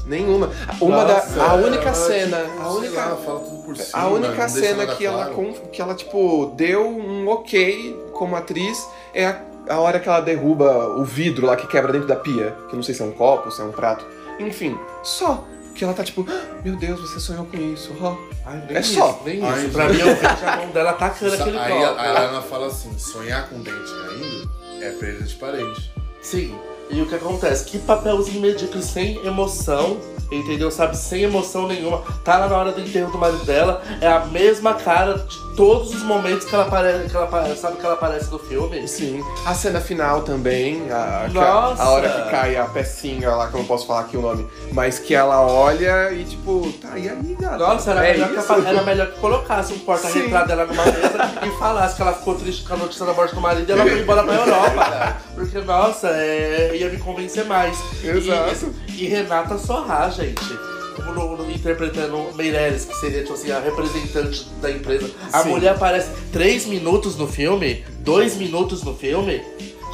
Nenhuma. 0.07 0.51
Uma 0.81 1.05
da, 1.05 1.15
Nossa, 1.15 1.43
a 1.43 1.55
única 1.55 1.85
Ela, 1.85 1.95
cena, 1.95 2.37
tipo, 2.39 2.61
a 2.63 2.73
única, 2.73 3.05
lá, 3.05 3.17
fala 3.17 3.41
tudo 3.41 3.63
por 3.63 3.77
cima, 3.77 3.99
a 4.03 4.09
única 4.09 4.49
cena 4.49 4.87
que 4.87 5.07
ela, 5.07 5.27
claro. 5.27 5.35
con- 5.35 5.53
que 5.71 5.81
ela 5.83 5.95
tipo 5.95 6.53
deu 6.57 6.89
um 6.89 7.29
ok 7.29 7.97
como 8.13 8.35
atriz 8.35 8.87
é 9.15 9.27
a, 9.27 9.41
a 9.69 9.79
hora 9.79 10.01
que 10.01 10.09
ela 10.09 10.21
derruba 10.21 10.89
o 10.99 11.05
vidro 11.05 11.47
lá 11.47 11.57
que 11.57 11.67
quebra 11.69 11.93
dentro 11.93 12.09
da 12.09 12.17
pia, 12.17 12.57
que 12.69 12.73
eu 12.75 12.77
não 12.77 12.83
sei 12.83 12.95
se 12.95 13.03
é 13.03 13.05
um 13.05 13.13
copo, 13.13 13.51
se 13.51 13.61
é 13.61 13.65
um 13.65 13.71
prato. 13.73 14.05
Enfim, 14.41 14.77
só 15.05 15.45
que 15.75 15.85
ela 15.85 15.93
tá 15.95 16.03
tipo, 16.03 16.27
"Ah, 16.29 16.61
meu 16.65 16.75
Deus, 16.77 17.01
você 17.01 17.21
sonhou 17.21 17.45
com 17.47 17.57
isso. 17.57 17.95
ó." 18.01 18.17
Ai, 18.47 18.63
É 18.71 18.81
isso, 18.81 18.95
só. 18.95 19.21
Nem 19.25 19.43
Ai, 19.45 19.65
isso. 19.67 19.73
Pra 19.73 19.89
mim, 19.89 19.99
eu 20.01 20.17
vejo 20.17 20.47
a 20.47 20.57
mão 20.57 20.69
dela 20.71 20.91
atacando 20.91 21.37
Sa- 21.37 21.43
aquele 21.43 21.59
aí, 21.59 21.73
copo. 21.73 21.85
a- 21.85 22.01
aí 22.03 22.17
ela 22.27 22.43
fala 22.43 22.67
assim, 22.67 22.99
sonhar 22.99 23.49
com 23.49 23.61
dente 23.61 23.93
caindo 24.09 24.51
é 24.83 24.91
perda 24.93 25.25
de 25.25 25.35
parente. 25.37 25.93
Sim. 26.23 26.59
E 26.91 27.01
o 27.01 27.07
que 27.07 27.15
acontece? 27.15 27.65
Que 27.65 27.79
papelzinho 27.79 28.41
medíocre 28.41 28.83
sem 28.83 29.25
emoção, 29.25 29.97
entendeu? 30.31 30.71
Sabe? 30.71 30.97
Sem 30.97 31.23
emoção 31.23 31.67
nenhuma. 31.69 32.03
Tá 32.25 32.37
lá 32.39 32.49
na 32.49 32.57
hora 32.57 32.73
do 32.73 32.81
enterro 32.81 33.13
do 33.13 33.19
marido 33.19 33.45
dela. 33.45 33.81
É 34.01 34.09
a 34.09 34.21
mesma 34.27 34.75
cara 34.75 35.15
de 35.19 35.39
todos 35.57 35.95
os 35.95 36.03
momentos 36.03 36.47
que 36.47 36.55
ela 36.55 36.65
aparece, 36.65 37.09
que 37.11 37.17
ela, 37.17 37.57
sabe 37.57 37.77
que 37.77 37.85
ela 37.85 37.95
aparece 37.95 38.31
no 38.31 38.39
filme. 38.39 38.89
Sim. 38.89 39.23
A 39.47 39.55
cena 39.55 39.81
final 39.81 40.23
também, 40.23 40.83
a, 40.91 41.29
que 41.31 41.39
a- 41.39 41.41
Nossa! 41.41 41.83
a 41.83 41.91
hora 41.91 42.09
que 42.09 42.31
cai 42.31 42.57
a 42.57 42.65
pecinha 42.65 43.31
lá, 43.31 43.49
que 43.49 43.55
eu 43.55 43.59
não 43.61 43.67
posso 43.67 43.87
falar 43.87 44.01
aqui 44.01 44.17
o 44.17 44.23
nome, 44.23 44.47
mas 44.73 44.99
que 44.99 45.15
ela 45.15 45.41
olha 45.43 46.11
e 46.13 46.25
tipo, 46.25 46.73
tá, 46.81 46.97
e 46.99 47.09
aí, 47.09 47.37
gata? 47.39 47.59
Nossa, 47.59 47.91
era, 47.93 48.07
é 48.07 48.13
melhor 48.15 48.29
que, 48.31 48.39
isso? 48.39 48.53
apa- 48.53 48.69
era 48.69 48.83
melhor 48.83 49.07
que 49.13 49.21
colocasse 49.21 49.73
um 49.75 49.79
porta-retrato 49.81 50.49
dela 50.49 50.65
numa 50.67 50.85
mesa 50.85 51.31
e 51.47 51.59
falasse 51.59 51.95
que 51.97 52.03
ela 52.03 52.15
ficou 52.15 52.35
triste 52.35 52.67
com 52.67 52.75
a 52.75 52.77
notícia 52.79 53.05
da 53.07 53.13
morte 53.13 53.35
do 53.35 53.41
marido 53.41 53.69
e 53.69 53.73
ela 53.73 53.83
foi 53.85 54.01
embora 54.01 54.25
pra 54.25 54.35
Europa. 54.35 55.17
Porque, 55.35 55.59
nossa, 55.61 56.09
é, 56.09 56.71
ia 56.81 56.89
me 56.91 56.99
convencer 56.99 57.45
mais. 57.45 57.79
E- 58.03 58.09
Exato. 58.09 58.75
E, 58.89 59.07
Renata 59.07 59.59
Sorra, 59.59 60.09
gente. 60.11 60.41
Como 60.97 61.13
no, 61.13 61.37
no- 61.37 61.51
interpretando 61.51 62.33
Meirelles, 62.35 62.85
que 62.85 62.95
seria 62.97 63.21
tipo 63.23 63.33
assim, 63.35 63.51
a 63.51 63.61
representante 63.61 64.45
da 64.61 64.71
empresa. 64.71 65.11
A 65.33 65.43
Sim. 65.43 65.51
mulher 65.51 65.75
aparece 65.75 66.11
três 66.33 66.67
minutos 66.67 67.17
no 67.17 67.27
filme, 67.27 67.85
dois 68.01 68.37
minutos 68.37 68.83
no 68.83 68.95
filme. 68.95 69.43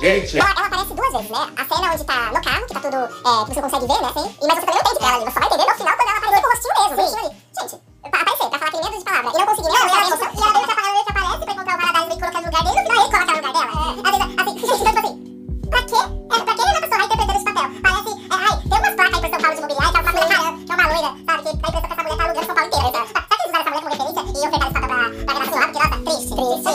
Gente, 0.01 0.39
Ela, 0.39 0.51
ela 0.51 0.67
aparece 0.67 0.93
duas 0.93 1.11
vezes, 1.13 1.31
né? 1.31 1.39
A 1.57 1.65
cena 1.65 1.93
onde 1.95 2.05
tá 2.05 2.27
no 2.35 2.43
carro, 2.43 2.67
que 2.67 2.75
tá 2.75 2.81
tudo. 2.81 2.97
É, 2.97 3.45
que 3.47 3.55
você 3.55 3.63
consegue 3.63 3.87
ver, 3.87 4.03
né? 4.03 4.09
Assim, 4.15 4.29
e, 4.43 4.47
mas 4.47 4.59
você 4.59 4.67
também 4.67 4.75
não 4.75 4.91
entende 4.93 4.99
ela 5.01 5.15
ali. 5.17 5.25
Você 5.25 5.31
só 5.33 5.41
vai 5.41 5.49
entender 5.49 5.65
no 5.71 5.77
final 5.77 5.97
quando 5.97 6.09
ela 6.09 6.19
aparecer 6.19 6.41
com 6.43 6.47
o 6.47 6.51
rostinho 6.51 6.75
mesmo, 6.77 6.93
o 6.93 7.01
rostinho 7.01 7.25
ali. 7.27 7.37
Gente, 7.57 7.77
pra 8.11 8.21
aparecer, 8.21 8.47
pra 8.51 8.59
falar 8.59 8.69
aquele 8.69 8.85
medo 8.85 8.99
de 8.99 9.05
palavra. 9.05 9.31
E 9.31 9.39
não 9.39 9.47
consegui 9.47 9.69
nem 9.69 9.77
ela, 9.77 9.87
ela 9.87 10.05
que 10.07 11.13
aparece 11.17 11.45
pra 11.47 11.53
encontrar 11.55 11.77
o 11.77 11.81
Valadares 11.81 12.17
e 12.17 12.21
colocar 12.21 12.41
no 12.41 12.47
lugar 12.47 12.63
dele, 12.65 12.77
no 12.77 12.87
final 12.87 13.01
ele 13.01 13.13
coloca 13.17 13.33
no 13.33 13.37
lugar 13.37 13.53
dela. 13.57 13.73
Às 14.05 14.13
vezes, 14.13 14.37
assim, 14.37 14.59
gente, 14.59 14.81
então, 14.81 14.93
tipo 14.93 14.99
assim. 15.07 15.36
Pra 15.71 15.83
quê? 15.83 15.97
É, 15.97 16.41
pra 16.45 16.55
que 16.55 16.63
a 16.63 16.81
pessoa 16.81 16.97
vai 16.97 17.07
interpretando 17.07 17.37
esse 17.37 17.45
papel? 17.45 17.71
Parece. 17.83 18.11
É, 18.11 18.35
ai, 18.37 18.55
tem 18.57 18.79
umas 18.79 18.95
placas 18.95 19.15
aí 19.15 19.21
pra 19.21 19.31
São 19.31 19.41
Paulo 19.41 19.55
de 19.55 19.59
imobiliário, 19.59 19.93
que 19.93 19.97
é 19.97 20.01
uma 20.01 20.13
mulher 20.13 20.29
caramba, 20.29 20.59
que 20.67 20.73
é 20.73 20.75
uma 20.75 20.87
loira, 20.87 21.11
sabe? 21.27 21.43
Que 21.43 21.57
dá 21.57 21.67
a 21.67 21.71
impressão 21.71 21.81
que 21.81 21.93
essa 21.93 22.03
mulher 22.03 22.17
tá 22.17 22.25
alugando 22.25 22.47
São 22.47 22.55
Paulo 22.57 22.69
inteiro. 22.69 22.87
Sabe? 22.87 23.07
Será 23.07 23.23
que 23.27 23.35
eles 23.37 23.47
usaram 23.47 23.63
essa 23.63 23.71
mulher 23.71 23.83
como 23.83 23.91
referência 23.91 24.21
e 24.23 24.37
iam 24.37 24.49
ofertar 24.49 24.67
esse 24.67 24.75
papel 24.77 24.89
pra, 24.89 24.99
pra 25.27 25.35
gravação 25.35 25.59
lá? 25.59 25.67
Porque, 25.67 25.79
nossa, 25.79 25.99
triste. 26.07 26.33
Triste. 26.37 26.71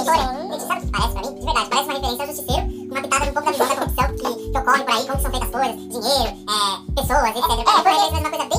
Gente, 0.52 0.66
sabe 0.68 0.80
o 0.82 0.86
que 0.86 0.92
parece 0.92 1.14
pra 1.14 1.22
mim? 1.22 1.32
De 1.32 1.46
verdade, 1.46 1.68
parece 1.72 1.88
uma 1.88 1.94
referência 1.94 2.22
ao 2.22 2.28
justiceiro, 2.32 2.64
uma 2.92 3.02
pitada 3.02 3.24
de 3.26 3.30
um 3.32 3.34
pouco 3.34 3.46
da 3.46 3.52
visão 3.52 3.68
da 3.68 3.76
corrupção 3.76 4.08
que, 4.12 4.30
que 4.52 4.58
ocorre 4.58 4.84
por 4.84 4.94
aí, 4.94 5.04
como 5.08 5.22
são 5.22 5.32
feitas 5.32 5.48
as 5.48 5.56
coisas, 5.56 5.76
dinheiro, 5.92 6.32
é, 6.52 6.64
pessoas, 7.00 7.32
etc. 7.32 7.50
É, 7.52 7.64
porque 7.64 7.90
às 7.90 8.00
vezes 8.02 8.20
uma 8.20 8.30
coisa 8.32 8.46
tipo? 8.46 8.50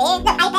is, 0.00 0.22
I 0.26 0.50
think. 0.50 0.57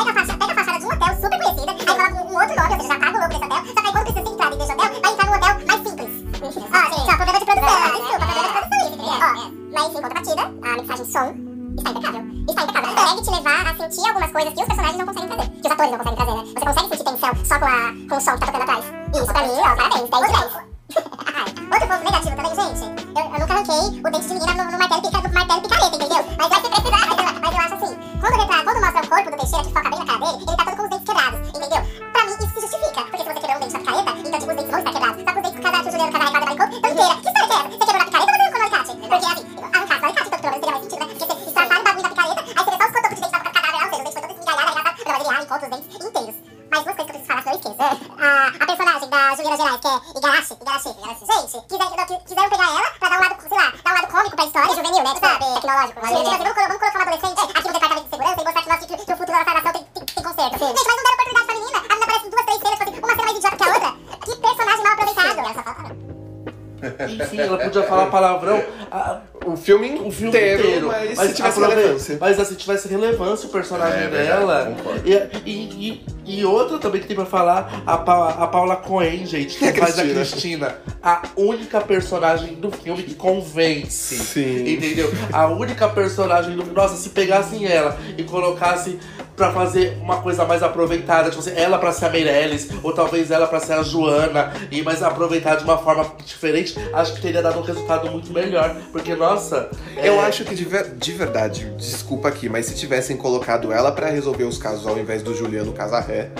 Palavrão 68.10 68.62
a- 68.92 69.22
O 69.46 69.56
filme, 69.56 69.94
o 70.04 70.12
filme 70.12 70.28
inteiro, 70.30 70.63
inteiro. 70.68 70.88
mas, 70.88 71.18
se 71.30 71.34
tivesse 71.36 71.60
relevância. 71.60 72.18
Mas 72.20 72.39
assim, 72.39 72.56
tivesse 72.56 72.88
relevância 72.89 73.48
o 73.48 73.51
personagem 73.51 74.04
É, 74.04 74.08
verdade, 74.08 74.39
dela. 74.39 74.75
E, 75.06 75.50
e, 75.50 76.04
e, 76.25 76.39
e 76.39 76.46
outra 76.46 76.78
também 76.78 77.00
que 77.01 77.08
tem 77.08 77.16
pra 77.16 77.25
falar, 77.25 77.82
a, 77.86 77.98
Pa- 77.98 78.30
a 78.39 78.48
Paula 78.48 78.75
Coen, 78.75 79.25
gente, 79.25 79.58
que 79.58 79.63
A 79.70 79.74
faz 79.74 79.98
a 79.98 80.04
Cristina. 80.04 80.20
Cristina. 80.20 80.75
A 81.01 81.22
única 81.38 81.80
personagem 81.80 82.56
do 82.56 82.70
filme 82.70 83.04
que 83.04 83.16
convence. 83.16 84.16
Sim. 84.18 84.74
Entendeu? 84.74 85.10
A 85.32 85.48
única 85.48 85.88
personagem 85.88 86.56
do 86.56 86.66
Nossa, 86.74 86.96
se 86.98 87.10
pegassem 87.10 87.66
ela 87.66 87.98
e 88.18 88.24
colocassem 88.24 89.00
pra 89.39 89.53
fazer 89.53 89.98
uma 90.01 90.22
coisa 90.22 90.43
mais 90.43 90.62
aproveitada, 90.62 91.29
tipo 91.29 91.39
assim, 91.41 91.53
ela 91.55 91.79
pra 91.79 91.93
ser 91.93 92.08
a 92.08 92.10
Meirelles, 92.10 92.67
ou 92.84 92.93
talvez 92.93 93.31
ela 93.31 93.48
pra 93.48 93.60
ser 93.62 93.72
a 93.74 93.81
Joana, 93.81 94.51
e 94.69 94.81
mais 94.81 95.01
aproveitar 95.01 95.55
de 95.55 95.63
uma 95.63 95.77
forma 95.77 96.05
diferente, 96.25 96.75
acho 96.93 97.13
que 97.15 97.22
teria 97.22 97.41
dado 97.41 97.58
um 97.58 97.62
resultado 97.62 98.12
muito 98.12 98.34
melhor. 98.34 98.75
Porque, 98.91 99.15
nossa. 99.15 99.69
Eu 99.96 100.15
é, 100.15 100.25
acho 100.25 100.43
que 100.43 100.53
de, 100.53 100.65
ver- 100.65 100.93
de 100.96 101.12
verdade, 101.13 101.74
desculpa 101.77 102.27
aqui, 102.27 102.50
mas 102.50 102.65
se 102.65 102.75
tivessem 102.75 103.15
colocado 103.15 103.72
ela 103.72 103.93
pra 103.93 104.10
resolver 104.10 104.43
os 104.43 104.58
casos 104.58 104.86
ao 104.86 105.00
invés 105.00 105.24
do 105.24 105.34
Juliano 105.34 105.72
Casarré, 105.72 106.31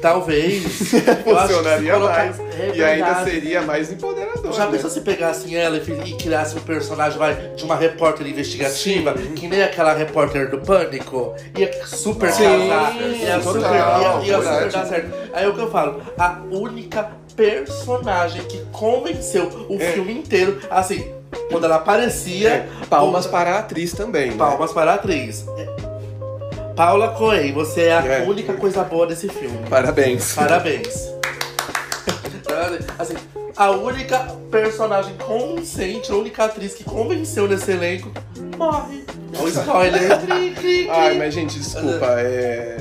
Talvez. 0.00 0.62
funcionaria 1.24 1.92
colocar- 1.94 2.16
mais. 2.26 2.40
É 2.40 2.72
e 2.74 2.82
ainda 2.84 3.24
seria 3.24 3.62
mais 3.62 3.90
empoderador. 3.92 4.52
Já 4.52 4.66
né? 4.66 4.72
pensou 4.72 4.90
se 4.90 5.00
pegassem 5.00 5.56
ela 5.56 5.76
e, 5.76 6.10
e 6.10 6.16
criassem 6.16 6.58
um 6.58 6.62
personagem 6.62 7.18
vai, 7.18 7.34
de 7.56 7.64
uma 7.64 7.74
repórter 7.76 8.26
investigativa, 8.26 9.14
que 9.14 9.46
nem 9.48 9.62
aquela 9.62 9.92
repórter 9.94 10.50
do 10.50 10.58
Pânico? 10.58 11.34
Ia 11.56 11.86
super 11.86 12.30
Sim, 12.32 12.42
casar, 12.44 12.96
ia 12.96 13.40
super, 13.40 13.60
ia, 13.60 14.20
ia 14.24 14.36
super 14.42 14.72
dar 14.72 14.86
certo. 14.86 15.14
Aí 15.32 15.44
é 15.44 15.48
o 15.48 15.54
que 15.54 15.60
eu 15.60 15.70
falo, 15.70 16.02
a 16.18 16.38
única 16.50 17.10
personagem 17.36 18.42
que 18.44 18.58
convenceu 18.72 19.66
o 19.68 19.76
É. 19.80 19.92
filme 19.92 20.12
inteiro, 20.12 20.58
assim, 20.70 21.10
quando 21.50 21.64
ela 21.64 21.76
aparecia. 21.76 22.48
É, 22.50 22.68
palmas 22.88 23.26
o- 23.26 23.30
para 23.30 23.52
a 23.54 23.58
atriz 23.60 23.92
também. 23.92 24.30
né? 24.32 24.36
palmas 24.36 24.72
para 24.72 24.92
a 24.92 24.94
atriz. 24.94 25.44
Paula 26.80 27.08
Coen, 27.08 27.52
você 27.52 27.82
é 27.88 27.92
a 27.92 28.02
É. 28.06 28.22
única 28.26 28.54
coisa 28.54 28.82
boa 28.82 29.06
desse 29.06 29.28
filme. 29.28 29.58
Parabéns. 29.68 30.32
Parabéns. 30.32 31.12
assim, 32.98 33.16
a 33.54 33.70
única 33.70 34.18
personagem 34.50 35.14
convincente, 35.18 36.10
a 36.10 36.14
única 36.14 36.46
atriz 36.46 36.72
que 36.72 36.82
convenceu 36.82 37.46
nesse 37.46 37.70
elenco, 37.70 38.10
morre. 38.56 39.04
É 39.34 39.42
um 39.42 39.48
spoiler. 39.48 40.18
Ai, 40.90 41.18
mas 41.18 41.34
gente, 41.34 41.58
desculpa, 41.58 42.18
é. 42.18 42.78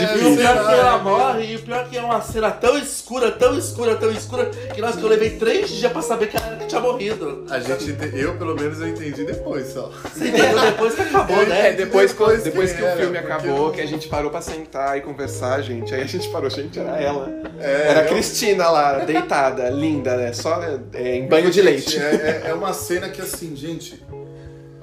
E 0.00 0.04
o 0.26 0.36
pior 0.36 0.56
é 0.56 0.64
que 0.64 0.74
ela 0.74 0.98
morre, 0.98 1.44
e 1.52 1.56
o 1.56 1.58
pior 1.60 1.80
é 1.80 1.88
que 1.88 1.98
é 1.98 2.02
uma 2.02 2.20
cena 2.22 2.50
tão 2.50 2.78
escura, 2.78 3.30
tão 3.32 3.56
escura, 3.58 3.96
tão 3.96 4.10
escura, 4.10 4.46
que 4.74 4.80
nós 4.80 4.96
que 4.96 5.02
eu 5.02 5.08
levei 5.08 5.30
três 5.30 5.68
dias 5.70 5.90
pra 5.92 6.00
saber 6.02 6.28
que 6.28 6.36
ela 6.36 6.56
tinha 6.66 6.80
morrido. 6.80 7.44
A 7.50 7.58
gente, 7.60 7.90
ente- 7.90 8.10
eu 8.16 8.36
pelo 8.36 8.54
menos 8.54 8.80
eu 8.80 8.88
entendi 8.88 9.24
depois 9.24 9.68
só. 9.72 9.90
Você 10.14 10.28
entendeu 10.28 10.60
depois 10.60 10.94
que 10.94 11.02
acabou, 11.02 11.36
né? 11.46 11.68
É, 11.68 11.72
depois, 11.72 12.10
Depois 12.12 12.42
depois, 12.42 12.72
que 12.72 12.78
que, 12.78 12.84
o 12.84 12.96
filme 12.96 13.18
acabou, 13.18 13.70
que 13.70 13.80
a 13.80 13.86
gente 13.86 14.08
parou 14.08 14.30
pra 14.30 14.40
sentar 14.40 14.96
e 14.98 15.00
conversar, 15.00 15.60
gente. 15.62 15.94
Aí 15.94 16.02
a 16.02 16.06
gente 16.06 16.28
parou, 16.28 16.48
gente, 16.50 16.78
era 16.78 17.00
ela. 17.00 17.28
É, 17.60 17.88
era 17.88 18.00
a 18.00 18.04
eu- 18.04 18.08
Cristina 18.08 18.68
lá, 18.70 18.98
deitada, 19.00 19.68
linda, 19.70 20.16
né? 20.16 20.32
Só 20.32 20.60
é, 20.94 21.16
em 21.16 21.26
banho 21.28 21.50
de 21.50 21.56
Gente, 21.62 21.64
leite. 21.64 21.98
É, 21.98 22.42
é- 22.46 22.50
é 22.50 22.54
uma 22.54 22.72
cena 22.72 23.08
que 23.08 23.20
assim, 23.20 23.54
gente, 23.54 24.02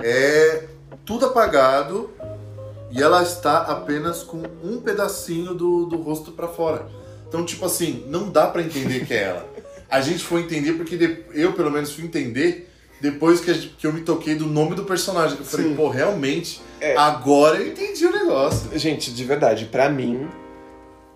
é 0.03 0.63
tudo 1.05 1.25
apagado 1.25 2.09
e 2.91 3.01
ela 3.01 3.21
está 3.23 3.59
apenas 3.59 4.23
com 4.23 4.41
um 4.63 4.79
pedacinho 4.81 5.53
do, 5.53 5.85
do 5.85 5.97
rosto 5.97 6.31
pra 6.31 6.47
fora. 6.47 6.87
Então, 7.27 7.45
tipo 7.45 7.65
assim, 7.65 8.03
não 8.07 8.29
dá 8.29 8.47
pra 8.47 8.61
entender 8.61 9.05
que 9.05 9.13
é 9.13 9.23
ela. 9.23 9.47
A 9.89 10.01
gente 10.01 10.23
foi 10.23 10.41
entender 10.41 10.73
porque 10.73 11.23
eu, 11.33 11.53
pelo 11.53 11.69
menos, 11.71 11.91
fui 11.93 12.03
entender 12.03 12.67
depois 13.01 13.39
que, 13.39 13.53
gente- 13.53 13.69
que 13.77 13.85
eu 13.87 13.93
me 13.93 14.01
toquei 14.01 14.35
do 14.35 14.45
nome 14.45 14.75
do 14.75 14.83
personagem. 14.83 15.37
Eu 15.37 15.45
falei, 15.45 15.67
Sim. 15.69 15.75
pô, 15.75 15.89
realmente, 15.89 16.61
É. 16.81 16.95
agora 16.97 17.57
eu 17.59 17.67
entendi 17.67 18.05
o 18.05 18.11
negócio. 18.11 18.69
Gente, 18.77 19.11
de 19.13 19.23
verdade, 19.23 19.65
pra 19.65 19.89
mim, 19.89 20.27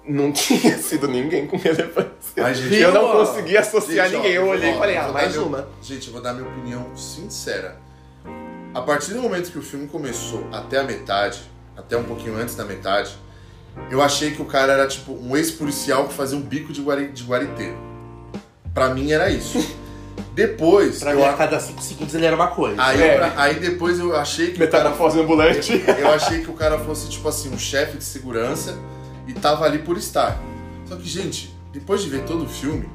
não 0.08 0.32
tinha 0.34 0.78
sido 0.78 1.08
ninguém 1.08 1.46
com 1.48 1.58
relevância. 1.58 2.12
Ai, 2.38 2.54
gente, 2.56 2.76
eu 2.76 2.92
não 2.94 3.06
ó. 3.06 3.26
consegui 3.26 3.58
associar 3.58 4.08
Gente, 4.08 4.16
ó, 4.16 4.22
ninguém. 4.22 4.36
Eu 4.36 4.48
olhei 4.48 4.72
ó, 4.72 4.76
e 4.76 4.78
falei, 4.78 4.98
ah, 4.98 5.08
mais 5.10 5.34
meu- 5.34 5.46
uma. 5.48 5.68
Gente, 5.82 6.08
eu 6.08 6.14
vou 6.14 6.22
dar 6.22 6.34
minha 6.34 6.48
opinião 6.48 6.96
sincera. 6.96 7.78
A 8.74 8.82
partir 8.82 9.14
do 9.14 9.22
momento 9.22 9.52
que 9.52 9.60
o 9.60 9.62
filme 9.62 9.88
começou 9.88 10.48
até 10.52 10.80
a 10.80 10.84
metade, 10.84 11.42
até 11.78 11.98
um 11.98 12.04
pouquinho 12.04 12.36
antes 12.38 12.56
da 12.56 12.64
metade, 12.66 13.12
eu 13.90 14.02
achei 14.02 14.32
que 14.32 14.42
o 14.42 14.46
cara 14.46 14.74
era 14.74 14.88
tipo 14.88 15.12
um 15.14 15.36
ex-policial 15.36 16.08
que 16.08 16.14
fazia 16.14 16.38
um 16.38 16.42
bico 16.42 16.72
de, 16.74 16.82
guari, 16.82 17.08
de 17.10 17.24
guariteiro. 17.24 17.76
Pra 18.74 18.90
mim 18.94 19.12
era 19.12 19.30
isso. 19.30 19.58
Depois, 20.36 21.00
Pra 21.00 21.12
eu, 21.12 21.18
mim, 21.20 21.24
a 21.26 21.34
cada 21.34 21.60
cinco 21.60 21.82
segundos 21.82 22.14
ele 22.16 22.26
era 22.26 22.36
uma 22.36 22.48
coisa. 22.48 22.82
aí, 22.82 23.02
É. 23.02 23.18
pra- 23.18 23.34
aí 23.38 23.60
depois 23.60 24.00
eu 24.00 24.16
achei 24.16 24.48
que 24.52 24.64
o 24.64 24.68
cara 24.70 24.90
Metamorfose 24.90 25.20
ambulante. 25.20 25.84
eu 26.00 26.10
achei 26.10 26.42
que 26.42 26.50
o 26.50 26.54
cara 26.54 26.80
fosse, 26.80 27.08
tipo 27.10 27.28
assim, 27.28 27.50
um 27.54 27.58
chefe 27.58 27.98
de 27.98 28.04
segurança 28.04 28.76
e 29.28 29.34
tava 29.34 29.66
ali 29.66 29.80
por 29.80 29.96
estar. 29.98 30.40
Só 30.86 30.96
que, 30.96 31.08
gente, 31.08 31.56
depois 31.72 32.02
de 32.02 32.10
ver 32.10 32.24
todo 32.24 32.46
o 32.46 32.50
filme, 32.50 32.90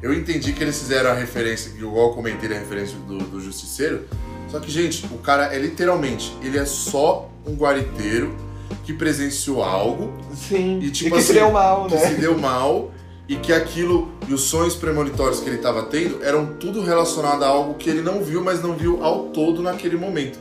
eu 0.00 0.12
entendi 0.12 0.52
que 0.52 0.62
eles 0.62 0.76
fizeram 0.78 1.10
a 1.10 1.14
referência, 1.14 1.68
igual 1.70 2.08
eu 2.08 2.14
comentei 2.14 2.50
a 2.54 2.58
referência 2.58 2.96
do, 3.06 3.18
do 3.18 3.40
Justiceiro. 3.40 4.08
Só 4.52 4.60
que, 4.60 4.70
gente, 4.70 5.06
o 5.06 5.16
cara 5.16 5.46
é 5.46 5.58
literalmente, 5.58 6.30
ele 6.42 6.58
é 6.58 6.66
só 6.66 7.30
um 7.46 7.54
guariteiro 7.54 8.36
que 8.84 8.92
presenciou 8.92 9.64
algo, 9.64 10.12
Sim. 10.34 10.78
E, 10.78 10.90
tipo 10.90 11.16
que 11.16 11.22
se 11.22 11.30
assim, 11.30 11.40
deu 11.40 11.50
mal, 11.50 11.86
que 11.86 11.94
né? 11.94 12.06
se 12.06 12.14
deu 12.16 12.38
mal 12.38 12.92
e 13.26 13.36
que 13.36 13.50
aquilo 13.50 14.12
e 14.28 14.34
os 14.34 14.42
sonhos 14.42 14.74
premonitórios 14.74 15.40
que 15.40 15.48
ele 15.48 15.56
estava 15.56 15.84
tendo 15.84 16.22
eram 16.22 16.54
tudo 16.60 16.82
relacionado 16.82 17.42
a 17.44 17.48
algo 17.48 17.74
que 17.74 17.88
ele 17.88 18.02
não 18.02 18.22
viu, 18.22 18.44
mas 18.44 18.62
não 18.62 18.74
viu 18.74 19.02
ao 19.02 19.28
todo 19.28 19.62
naquele 19.62 19.96
momento. 19.96 20.38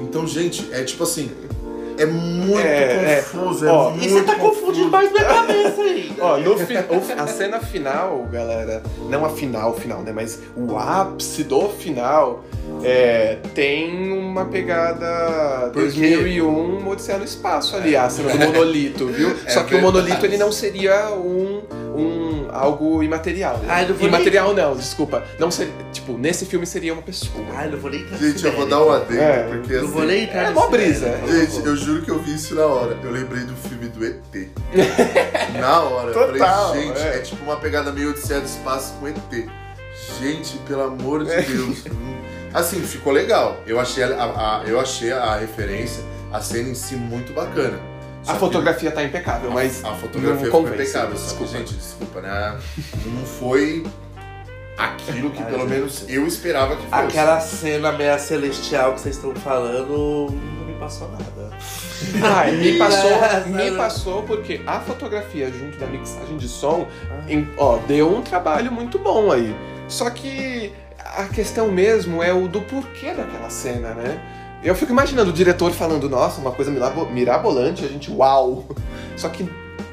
Então, 0.00 0.26
gente, 0.26 0.68
é 0.72 0.82
tipo 0.82 1.04
assim, 1.04 1.30
é 1.98 2.06
muito 2.06 2.58
É, 2.60 3.18
é. 3.18 3.22
confuso, 3.30 3.66
é, 3.66 3.70
Ó, 3.70 3.90
muito 3.90 4.04
E 4.04 4.08
você 4.08 4.22
tá 4.22 4.34
confuso. 4.36 4.60
confundindo 4.60 4.90
mais 4.90 5.10
minha 5.12 5.24
cabeça 5.24 5.80
ainda. 5.82 6.14
Ó, 6.24 6.36
no 6.38 6.56
fi- 6.58 6.76
a 6.76 7.26
cena 7.26 7.60
final, 7.60 8.26
galera, 8.30 8.82
não 9.08 9.24
a 9.24 9.30
final, 9.30 9.74
final, 9.74 10.00
né? 10.02 10.12
Mas 10.12 10.40
o 10.56 10.76
ápice 10.76 11.44
do 11.44 11.68
final 11.68 12.44
é, 12.82 13.38
tem 13.54 14.12
uma 14.12 14.44
pegada 14.46 15.70
Por 15.72 15.82
quê? 15.90 16.00
2001 16.10 16.88
Odisseia 16.88 17.18
no 17.18 17.24
Espaço 17.24 17.76
ali, 17.76 17.96
a 17.96 18.08
cena 18.08 18.30
do 18.32 18.38
monolito, 18.46 19.06
viu? 19.06 19.34
É 19.46 19.50
Só 19.50 19.62
que 19.62 19.74
o 19.74 19.80
monolito 19.82 20.24
ele 20.24 20.36
não 20.36 20.50
seria 20.52 21.10
um 21.10 21.62
algo 22.54 23.02
imaterial. 23.02 23.58
né? 23.58 23.66
Ai, 23.68 23.88
não 23.88 23.94
vou 23.94 24.08
imaterial 24.08 24.54
não, 24.54 24.76
desculpa. 24.76 25.22
Não 25.38 25.50
seria, 25.50 25.72
tipo, 25.92 26.16
nesse 26.16 26.46
filme 26.46 26.64
seria 26.66 26.92
uma 26.92 27.02
pessoa. 27.02 27.44
Ai, 27.54 27.68
não 27.70 27.78
vou 27.78 27.90
nem 27.90 28.00
entrar 28.00 28.16
Gente, 28.18 28.44
eu 28.44 28.52
vou 28.52 28.66
dar 28.66 28.82
um 28.82 28.90
adendo, 28.90 29.20
É, 29.20 29.42
porque 29.44 29.72
Não 29.74 29.84
assim, 29.84 29.92
vou 29.92 30.04
nem 30.04 30.24
entrar 30.24 30.42
É 30.44 30.50
mó 30.50 30.66
brisa. 30.68 31.18
Gente, 31.26 31.66
eu 31.66 31.76
juro 31.76 32.02
que 32.02 32.10
eu 32.10 32.18
vi 32.20 32.34
isso 32.34 32.54
na 32.54 32.64
hora. 32.66 32.96
Eu 33.02 33.10
lembrei 33.10 33.42
do 33.44 33.54
filme 33.56 33.88
do 33.88 34.04
ET. 34.04 34.48
na 35.60 35.80
hora. 35.80 36.10
Eu 36.10 36.32
Total, 36.32 36.68
falei, 36.68 36.82
gente, 36.88 36.98
é. 37.00 37.16
é. 37.16 37.18
tipo 37.20 37.44
uma 37.44 37.56
pegada 37.56 37.92
meio 37.92 38.10
Odisseia 38.10 38.40
do 38.40 38.46
Espaço 38.46 38.94
com 39.00 39.08
ET. 39.08 39.16
Gente, 40.20 40.56
pelo 40.66 40.82
amor 40.82 41.24
de 41.24 41.30
É. 41.32 41.42
Deus. 41.42 41.84
Assim, 42.52 42.80
ficou 42.82 43.12
legal. 43.12 43.56
Eu 43.66 43.80
achei 43.80 44.04
a, 44.04 44.08
a- 44.08 44.62
eu 44.66 44.78
achei 44.80 45.10
a 45.12 45.36
referência, 45.36 46.02
a 46.32 46.40
cena 46.40 46.68
em 46.68 46.74
si 46.74 46.94
muito 46.94 47.32
bacana. 47.32 47.78
Só 48.24 48.30
A 48.30 48.34
que 48.34 48.40
fotografia 48.40 48.90
tá 48.90 49.04
impecável, 49.04 49.50
mas 49.50 49.84
A 49.84 49.92
fotografia 49.94 50.34
não 50.36 50.44
ficou 50.44 50.62
impecável. 50.66 51.16
Só 51.16 51.34
que, 51.36 51.44
desculpa. 51.44 51.58
gente, 51.58 51.74
desculpa, 51.74 52.20
né? 52.22 52.58
Não 53.06 53.24
foi 53.26 53.84
aquilo 54.78 55.30
que 55.30 55.42
Ai, 55.42 55.50
pelo 55.50 55.60
gente. 55.60 55.70
menos 55.70 56.04
eu 56.08 56.26
esperava 56.26 56.74
que 56.76 56.82
fosse. 56.86 56.94
Aquela 56.94 57.40
cena 57.40 57.92
meia 57.92 58.18
celestial 58.18 58.94
que 58.94 59.00
vocês 59.00 59.16
estão 59.16 59.34
falando 59.36 60.28
não 60.30 60.66
me 60.66 60.74
passou 60.80 61.10
nada. 61.10 61.56
Ai, 62.22 62.52
me 62.52 62.72
passou, 62.78 63.10
É, 63.10 63.44
me 63.46 63.76
passou 63.76 64.22
porque 64.22 64.60
a 64.66 64.80
fotografia 64.80 65.50
junto 65.52 65.76
da 65.78 65.86
mixagem 65.86 66.36
de 66.36 66.48
som, 66.48 66.88
em- 67.28 67.48
ó, 67.56 67.76
deu 67.86 68.12
um 68.16 68.22
trabalho 68.22 68.72
muito 68.72 68.98
bom 68.98 69.30
aí. 69.30 69.54
Só 69.86 70.08
que 70.10 70.72
a 70.98 71.24
questão 71.24 71.70
mesmo 71.70 72.22
é 72.22 72.32
o 72.32 72.48
do 72.48 72.60
porquê 72.62 73.12
daquela 73.12 73.50
cena, 73.50 73.94
né? 73.94 74.20
Eu 74.64 74.74
fico 74.74 74.90
imaginando 74.92 75.30
o 75.30 75.32
diretor 75.32 75.70
falando, 75.72 76.08
nossa, 76.08 76.40
uma 76.40 76.50
coisa 76.52 76.70
mirabo- 76.70 77.06
mirabolante, 77.06 77.84
a 77.84 77.88
gente, 77.88 78.10
uau. 78.10 78.64
Só 79.16 79.28
que 79.28 79.48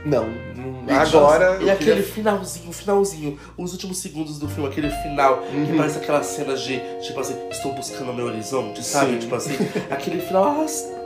não, 0.05 0.29
não- 0.55 0.95
agora. 0.97 1.57
E 1.61 1.69
aquele 1.69 1.95
queria- 2.01 2.03
finalzinho, 2.13 2.71
finalzinho, 2.71 3.37
os 3.57 3.73
últimos 3.73 3.97
segundos 3.99 4.39
do 4.39 4.47
filme, 4.47 4.69
aquele 4.69 4.89
final, 4.89 5.39
que 5.39 5.55
Uhum. 5.55 5.77
parece 5.77 5.97
aquelas 5.99 6.25
cenas 6.27 6.61
de, 6.61 6.79
tipo 7.01 7.19
assim, 7.19 7.35
estou 7.51 7.73
buscando 7.73 8.11
o 8.11 8.13
meu 8.13 8.25
horizonte, 8.25 8.81
sabe? 8.83 9.13
Sim. 9.13 9.19
Tipo 9.19 9.35
assim, 9.35 9.53
aquele 9.89 10.21
final 10.21 10.43
arrastado. 10.45 11.00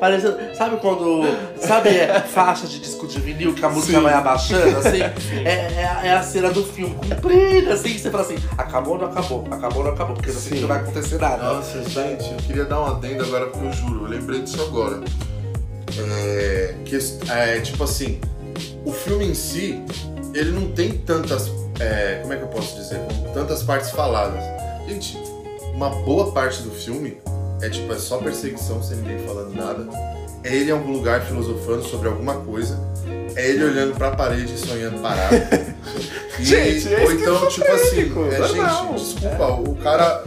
Parecendo, 0.00 0.36
sabe 0.56 0.76
quando. 0.78 1.22
Sabe 1.60 1.90
é, 1.90 2.20
faixa 2.20 2.66
de 2.66 2.78
disco 2.80 3.06
de 3.06 3.20
vinil 3.20 3.54
que 3.54 3.64
a 3.64 3.68
música 3.68 3.98
Sim. 3.98 4.02
vai 4.02 4.14
abaixando, 4.14 4.78
assim? 4.78 5.00
É, 5.44 5.72
é, 5.76 5.84
a- 5.84 6.06
é 6.06 6.12
a 6.12 6.22
cena 6.22 6.50
do 6.50 6.64
filme 6.64 6.94
comprida, 6.94 7.74
assim, 7.74 7.96
você 7.96 8.10
fala 8.10 8.24
assim, 8.24 8.36
acabou 8.58 8.94
ou 8.94 9.00
não 9.00 9.06
acabou? 9.08 9.44
Acabou 9.50 9.78
ou 9.78 9.84
não 9.84 9.92
acabou? 9.92 10.14
Porque 10.16 10.30
eu 10.30 10.34
não 10.34 10.40
sei 10.40 10.48
Sim. 10.50 10.54
que 10.56 10.60
não 10.62 10.68
vai 10.68 10.78
acontecer 10.80 11.18
nada. 11.18 11.54
Nossa, 11.54 11.82
gente, 11.84 12.30
eu 12.30 12.36
queria 12.46 12.64
dar 12.64 12.80
um 12.80 12.86
adendo 12.86 13.22
agora 13.24 13.46
porque 13.46 13.66
eu 13.66 13.72
juro, 13.72 14.04
eu 14.04 14.08
lembrei 14.10 14.42
disso 14.42 14.60
agora. 14.62 15.00
É, 15.98 16.74
que, 16.84 16.96
é, 17.30 17.60
tipo 17.60 17.84
assim, 17.84 18.20
o 18.84 18.92
filme 18.92 19.26
em 19.26 19.34
si, 19.34 19.82
ele 20.34 20.50
não 20.50 20.72
tem 20.72 20.92
tantas. 20.98 21.50
é, 21.78 22.18
como 22.22 22.32
é 22.32 22.36
que 22.36 22.42
eu 22.42 22.48
posso 22.48 22.74
dizer? 22.76 23.00
Tantas 23.34 23.62
partes 23.62 23.90
faladas. 23.90 24.42
Gente, 24.88 25.16
uma 25.74 25.90
boa 25.90 26.32
parte 26.32 26.62
do 26.62 26.70
filme 26.70 27.18
é 27.62 27.68
tipo, 27.70 27.92
é 27.92 27.96
só 27.98 28.18
perseguição 28.18 28.82
sem 28.82 28.98
ninguém 28.98 29.24
falando 29.26 29.54
nada. 29.54 29.86
É 30.44 30.54
ele 30.54 30.70
em 30.70 30.72
algum 30.72 30.90
lugar 30.92 31.22
filosofando 31.22 31.82
sobre 31.84 32.08
alguma 32.08 32.34
coisa. 32.36 32.78
É 33.36 33.48
ele 33.48 33.64
olhando 33.64 33.94
pra 33.96 34.10
parede 34.10 34.52
e 34.54 34.58
sonhando 34.58 34.98
parado. 35.00 35.36
E- 36.38 36.44
Gente, 36.44 36.92
é 36.92 37.04
ou 37.04 37.12
então, 37.12 37.46
tipo 37.46 37.70
assim, 37.70 38.00
esquizofrênico, 38.00 38.32
é, 38.32 38.38
normal. 38.38 38.86
gente, 38.98 39.04
desculpa, 39.04 39.46
o 39.52 39.76
cara. 39.76 40.24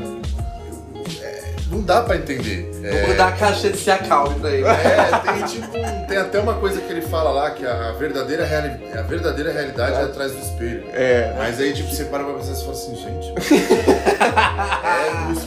é, 1.22 1.44
não 1.72 1.82
dá 1.82 2.04
pra 2.04 2.16
entender. 2.16 2.72
É, 2.84 3.08
Vou 3.08 3.16
dar 3.16 3.30
a 3.30 3.32
caixa 3.32 3.72
de 3.72 3.78
se 3.78 3.90
acalme 3.90 4.40
pra 4.40 4.52
ele. 4.52 4.66
é, 4.68 5.34
tem 5.34 5.46
tipo. 5.48 5.66
um- 5.78 6.06
Tem 6.08 6.18
até 6.18 6.40
uma 6.40 6.54
coisa 6.54 6.80
que 6.80 6.92
ele 6.94 7.02
fala 7.02 7.32
lá, 7.32 7.50
que 7.52 7.66
a 7.66 7.92
verdadeira, 7.94 8.46
reali 8.46 8.88
a 8.96 9.02
verdadeira 9.02 9.52
realidade 9.52 9.96
é 10.00 10.04
atrás 10.04 10.32
do 10.32 10.38
espelho. 10.40 10.84
É. 10.94 11.34
Mas 11.40 11.60
aí, 11.60 11.74
tipo, 11.74 11.90
você 11.90 12.06
para 12.06 12.24
pra 12.24 12.34
pensar 12.36 12.52
e 12.52 12.60
fala 12.60 12.72
assim, 12.72 12.96
gente. 12.96 13.34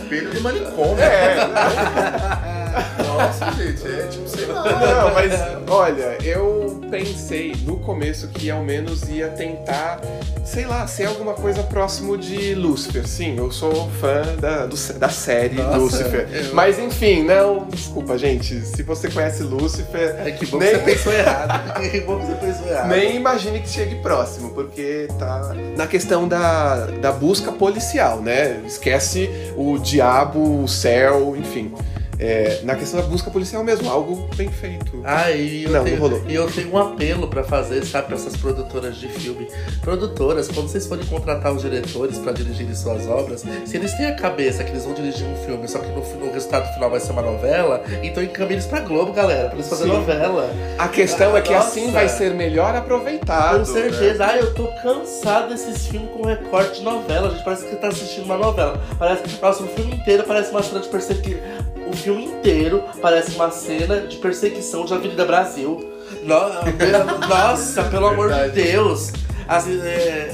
espelho 0.08 0.30
do 0.30 0.40
manicômio. 0.40 1.00
É, 1.04 1.36
Nossa, 3.06 3.52
gente, 3.52 3.86
é 3.86 4.06
tipo, 4.06 4.28
sei 4.28 4.46
lá. 4.46 4.64
Não, 4.64 5.14
mas 5.14 5.32
olha, 5.68 6.16
eu 6.22 6.77
pensei 6.90 7.54
no 7.64 7.76
começo 7.78 8.28
que 8.28 8.50
ao 8.50 8.62
menos 8.62 9.08
ia 9.08 9.28
tentar, 9.28 10.00
sei 10.44 10.66
lá, 10.66 10.86
ser 10.86 11.06
alguma 11.06 11.34
coisa 11.34 11.62
próximo 11.62 12.16
de 12.16 12.54
Lúcifer. 12.54 13.06
Sim, 13.06 13.36
eu 13.36 13.50
sou 13.50 13.88
fã 14.00 14.22
da, 14.40 14.66
do- 14.66 14.76
da 14.94 15.08
série 15.08 15.56
Nossa, 15.56 15.76
Lúcifer. 15.78 16.28
eu- 16.32 16.54
Mas 16.54 16.78
enfim, 16.78 17.22
não, 17.22 17.66
desculpa, 17.66 18.16
gente. 18.18 18.60
Se 18.62 18.82
você 18.82 19.08
conhece 19.10 19.42
Lúcifer, 19.42 20.16
É 20.26 20.30
que 20.30 20.46
bom 20.46 20.58
Nem- 20.58 20.70
que 20.70 20.76
você 20.78 20.84
pensou 20.84 21.12
errado. 21.12 21.78
Que 21.90 22.00
bom 22.00 22.18
que 22.18 22.26
você 22.26 22.34
pensou 22.34 22.66
errado. 22.68 22.88
nem 22.88 23.16
imagine 23.16 23.60
que 23.60 23.68
chegue 23.68 23.96
próximo, 23.96 24.50
porque 24.50 25.08
tá 25.18 25.54
na 25.76 25.86
questão 25.86 26.26
da, 26.26 26.86
da 26.86 27.12
busca 27.12 27.52
policial, 27.52 28.20
né? 28.20 28.60
Esquece 28.66 29.30
o 29.56 29.78
diabo, 29.78 30.62
o 30.64 30.68
céu, 30.68 31.34
enfim. 31.36 31.72
É, 32.18 32.60
na 32.64 32.74
questão 32.74 33.00
da 33.00 33.06
busca 33.06 33.30
policial 33.30 33.62
mesmo, 33.62 33.88
algo 33.88 34.28
bem 34.36 34.50
feito. 34.50 35.00
Ah, 35.04 35.30
e 35.30 35.64
eu, 35.64 35.70
Não, 35.70 35.84
tenho, 35.84 35.96
não 35.96 36.02
rolou. 36.08 36.22
e 36.28 36.34
eu 36.34 36.50
tenho 36.50 36.72
um 36.72 36.78
apelo 36.78 37.28
pra 37.28 37.44
fazer, 37.44 37.84
sabe, 37.84 38.08
pra 38.08 38.16
essas 38.16 38.36
produtoras 38.36 38.96
de 38.96 39.08
filme. 39.08 39.46
Produtoras, 39.80 40.48
quando 40.48 40.68
vocês 40.68 40.86
forem 40.86 41.04
contratar 41.06 41.52
os 41.52 41.62
diretores 41.62 42.18
pra 42.18 42.32
dirigirem 42.32 42.74
suas 42.74 43.06
obras, 43.06 43.44
se 43.64 43.76
eles 43.76 43.92
têm 43.94 44.06
a 44.06 44.14
cabeça 44.16 44.64
que 44.64 44.70
eles 44.70 44.84
vão 44.84 44.94
dirigir 44.94 45.26
um 45.26 45.36
filme, 45.44 45.68
só 45.68 45.78
que 45.78 45.86
no, 45.88 46.00
no 46.26 46.32
resultado 46.32 46.72
final 46.74 46.90
vai 46.90 46.98
ser 47.00 47.12
uma 47.12 47.22
novela, 47.22 47.82
então 48.02 48.22
encaminhe 48.22 48.54
eles 48.54 48.66
pra 48.66 48.80
Globo, 48.80 49.12
galera, 49.12 49.46
pra 49.48 49.54
eles 49.54 49.68
fazerem 49.68 49.92
novela. 49.92 50.50
A 50.78 50.88
questão 50.88 51.36
é 51.36 51.40
que 51.40 51.52
Nossa. 51.52 51.68
assim 51.68 51.90
vai 51.92 52.08
ser 52.08 52.34
melhor 52.34 52.74
aproveitado. 52.74 53.60
Com 53.60 53.64
certeza. 53.64 54.26
Ah, 54.26 54.36
eu 54.36 54.52
tô 54.54 54.66
cansado 54.82 55.50
desses 55.50 55.86
filmes 55.86 56.10
com 56.10 56.22
recorte 56.26 56.78
de 56.78 56.84
novela. 56.84 57.28
A 57.28 57.30
gente 57.30 57.44
parece 57.44 57.64
que 57.66 57.76
tá 57.76 57.88
assistindo 57.88 58.24
uma 58.24 58.36
novela. 58.36 58.80
Parece, 58.98 59.22
nossa, 59.40 59.62
o 59.62 59.68
filme 59.68 59.94
inteiro 59.94 60.24
parece 60.26 60.50
uma 60.50 60.62
cena 60.62 60.80
de 60.80 60.88
perseguição. 60.88 61.38
O 61.90 61.96
filme 61.96 62.24
inteiro 62.26 62.82
parece 63.00 63.34
uma 63.34 63.50
cena 63.50 64.00
de 64.02 64.16
perseguição 64.16 64.84
de 64.84 64.94
Avenida 64.94 65.24
Brasil. 65.24 65.84
No- 66.22 67.28
Nossa, 67.28 67.84
pelo 67.84 68.06
amor 68.08 68.32
de. 68.32 68.50
Deus. 68.50 69.12
Assim, 69.46 69.80
é, 69.82 70.30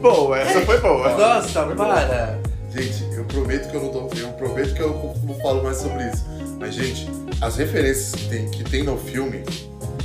Boa, 0.00 0.38
essa 0.38 0.60
foi 0.62 0.78
boa. 0.80 1.16
Nossa, 1.16 1.64
para. 1.66 2.38
Gente, 2.70 3.02
eu 3.16 3.24
prometo 3.24 3.70
que 3.70 3.76
eu 3.76 3.82
não 3.82 3.88
tô. 3.90 4.08
Eu 4.16 4.28
prometo 4.32 4.74
que 4.74 4.80
eu 4.80 5.14
não 5.24 5.34
falo 5.40 5.62
mais 5.62 5.78
sobre 5.78 6.04
isso. 6.08 6.24
Mas, 6.60 6.74
gente, 6.74 7.08
as 7.40 7.56
referências 7.56 8.14
que 8.14 8.28
tem, 8.28 8.50
que 8.50 8.64
tem 8.64 8.82
no 8.82 8.98
filme, 8.98 9.44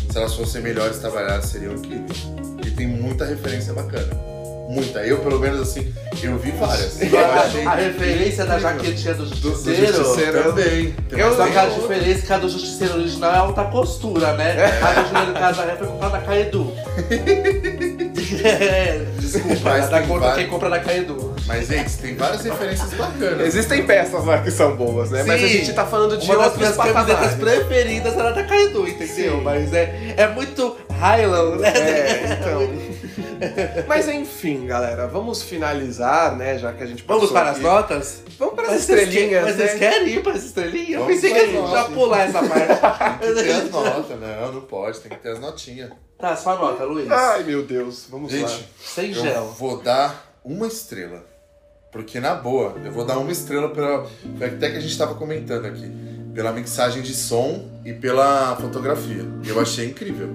se 0.10 0.18
elas 0.18 0.34
fossem 0.36 0.62
melhores 0.62 0.98
trabalhadas, 1.00 1.46
seriam 1.46 1.74
incríveis. 1.74 2.20
Porque 2.56 2.72
tem 2.72 2.88
muita 2.88 3.26
referência 3.26 3.74
bacana. 3.74 4.10
Muita. 4.74 5.00
Eu, 5.00 5.20
pelo 5.20 5.40
menos, 5.40 5.62
assim, 5.62 5.94
eu 6.22 6.38
vi 6.38 6.52
várias. 6.52 7.00
Eu 7.02 7.20
achei 7.34 7.66
A 7.66 7.76
referência 7.76 8.46
da 8.46 8.58
jaquetinha 8.60 9.14
do 9.14 9.26
do 9.26 9.36
Justiceiro. 9.36 9.94
Justiceiro. 9.94 10.44
Também. 10.44 10.96
Eu- 11.12 11.36
Só 11.36 11.48
que 11.48 11.58
a 11.58 11.66
diferença 11.68 12.20
é 12.24 12.26
que 12.26 12.34
a 12.34 12.38
do 12.38 12.50
Justiceiro 12.50 12.96
original 12.96 13.32
é 13.34 13.38
alta 13.38 13.64
costura, 13.66 14.34
né? 14.34 14.56
A 14.82 15.02
do 15.02 15.08
Juliano 15.08 15.34
Casaré 15.34 15.76
foi 15.76 15.88
comprada 15.88 16.18
na 16.18 16.24
Caedu. 16.24 16.74
É, 18.44 19.00
Desculpa, 19.20 19.60
Mas 19.64 19.90
da 19.90 20.02
conta 20.02 20.20
vários- 20.20 20.38
quem 20.38 20.48
compra 20.48 20.70
na 20.70 20.80
Caedu. 20.80 21.34
Mas, 21.46 21.68
gente, 21.68 21.92
tem 21.98 22.16
várias 22.16 22.42
referências 22.44 22.90
bacanas. 22.94 23.42
Existem 23.42 23.86
peças 23.86 24.26
lá 24.26 24.40
que 24.40 24.50
são 24.52 24.76
boas, 24.76 25.12
né? 25.12 25.24
Mas 25.26 25.44
a 25.44 25.48
Sim. 25.48 25.54
gente 25.54 25.74
tá 25.74 25.86
falando 25.86 26.18
de 26.18 26.26
Uma 26.26 26.38
das 26.50 26.58
minhas 26.58 26.76
patamares. 26.76 27.34
preferidas 27.36 28.14
era 28.18 28.32
da 28.32 28.44
Caedu, 28.44 28.88
entendeu? 28.88 29.36
Sim. 29.38 29.42
Mas 29.44 29.72
é, 29.74 30.14
é 30.18 30.28
muito 30.28 30.76
Highland, 31.04 31.62
né? 31.62 31.70
É, 31.70 32.38
então. 32.40 33.84
Mas 33.88 34.08
enfim, 34.08 34.66
galera, 34.66 35.06
vamos 35.08 35.44
finalizar, 35.44 36.36
né? 36.38 36.58
Já 36.58 36.72
que 36.72 36.82
a 36.82 36.86
gente 36.86 37.04
Vamos 37.04 37.30
para 37.30 37.50
as 37.50 37.58
aqui. 37.58 37.66
notas? 37.66 38.24
Vamos 38.40 38.56
para 38.56 38.68
as 38.72 38.80
estrelinhas, 38.82 39.44
Mas 39.44 39.58
né? 39.58 39.68
vocês 39.68 39.80
querem 39.80 40.08
ir 40.10 40.24
para 40.24 40.34
as 40.34 40.44
estrelinhas? 40.46 41.02
Eu 41.02 41.06
pensei 41.08 41.32
que 41.34 41.38
a 41.40 41.44
para 41.44 41.52
gente 41.52 41.66
as 41.66 41.72
já 41.72 41.84
pular 41.86 42.20
essa 42.30 42.40
parte. 42.48 43.20
Tem 43.20 43.36
que 43.36 43.44
ter 43.44 43.52
as 43.52 43.70
notas, 43.72 44.20
não, 44.20 44.52
não 44.54 44.62
pode, 44.62 45.00
tem 45.02 45.12
que 45.12 45.18
ter 45.18 45.30
as 45.32 45.40
notinhas. 45.40 45.92
tá, 46.18 46.36
sua 46.38 46.56
nota, 46.56 46.84
Luiz. 46.86 47.12
Ai, 47.12 47.44
meu 47.44 47.64
Deus, 47.64 48.08
vamos 48.10 48.32
lá. 48.32 48.48
Gente, 48.48 48.70
Sem 48.82 49.12
eu 49.12 49.22
gel. 49.22 49.46
vou 49.60 49.82
dar 49.82 50.34
uma 50.44 50.68
estrela. 50.68 51.26
Porque 51.92 52.20
na 52.20 52.34
boa, 52.34 52.76
eu 52.84 52.92
vou 52.92 53.06
dar 53.06 53.20
uma 53.20 53.32
estrela 53.32 53.70
pela. 53.70 54.08
Foi 54.38 54.48
até 54.48 54.72
que 54.72 54.78
a 54.78 54.80
gente 54.80 54.98
tava 54.98 55.14
comentando 55.14 55.66
aqui. 55.66 55.86
Pela 56.34 56.52
mixagem 56.52 57.02
de 57.02 57.14
som 57.14 57.66
e 57.86 57.94
pela 57.94 58.56
fotografia. 58.56 59.24
Eu 59.46 59.60
achei 59.60 59.88
incrível. 59.90 60.30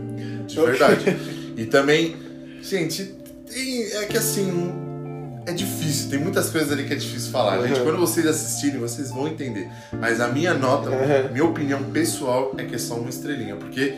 De 0.47 0.57
verdade. 0.61 1.17
e 1.57 1.67
também, 1.67 2.17
gente, 2.63 3.05
tem- 3.51 3.83
é 3.93 4.05
que 4.07 4.17
assim. 4.17 4.73
É 5.47 5.53
difícil, 5.53 6.11
tem 6.11 6.19
muitas 6.19 6.51
coisas 6.51 6.71
ali 6.71 6.85
que 6.85 6.93
é 6.93 6.97
difícil 6.97 7.33
falar. 7.33 7.67
Gente, 7.67 7.81
quando 7.81 7.97
vocês 7.97 8.27
assistirem, 8.27 8.79
vocês 8.79 9.11
vão 9.11 9.27
entender. 9.27 9.67
Mas 9.99 10.21
a 10.21 10.29
minha 10.29 10.53
nota, 10.53 10.91
minha 11.33 11.45
opinião 11.45 11.83
pessoal 11.85 12.55
é 12.59 12.65
que 12.65 12.75
é 12.75 12.79
só 12.79 12.97
uma 12.97 13.09
estrelinha. 13.09 13.57
Porque 13.57 13.95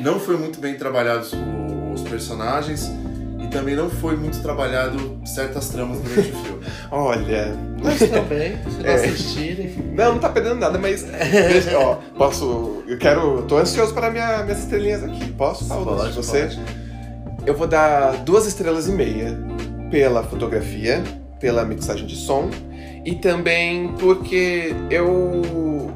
não 0.00 0.20
foi 0.20 0.36
muito 0.36 0.60
bem 0.60 0.76
trabalhados 0.76 1.32
os 1.92 2.02
personagens 2.02 2.88
também 3.52 3.76
não 3.76 3.88
foi 3.90 4.16
muito 4.16 4.40
trabalhado 4.42 5.18
certas 5.24 5.68
tramas 5.68 5.98
durante 6.00 6.30
o 6.30 6.36
filme. 6.36 6.64
Olha, 6.90 7.54
Mas 7.82 7.98
também, 8.10 8.56
se 8.70 8.78
não 8.82 8.86
É. 8.86 8.94
assistirem. 8.94 9.74
não, 9.94 10.12
não 10.12 10.18
tá 10.18 10.28
perdendo 10.28 10.56
nada, 10.56 10.78
mas 10.78 11.02
deixa, 11.02 11.78
ó, 11.78 11.96
posso, 12.16 12.82
eu 12.86 12.96
quero, 12.98 13.38
eu 13.38 13.42
tô 13.42 13.58
ansioso 13.58 13.92
para 13.94 14.10
minha, 14.10 14.42
minhas 14.44 14.60
estrelinhas 14.60 15.04
aqui. 15.04 15.30
Posso, 15.32 15.66
Paulo? 15.66 15.96
Pode, 15.96 16.10
de 16.10 16.16
você? 16.16 16.40
pode. 16.42 16.60
Eu 17.46 17.54
vou 17.56 17.66
dar 17.66 18.12
duas 18.24 18.46
estrelas 18.46 18.88
e 18.88 18.92
meia 18.92 19.36
pela 19.90 20.22
fotografia, 20.22 21.02
pela 21.40 21.64
mixagem 21.64 22.06
de 22.06 22.14
som 22.16 22.48
e 23.04 23.16
também 23.16 23.88
porque 23.98 24.72
eu 24.90 25.90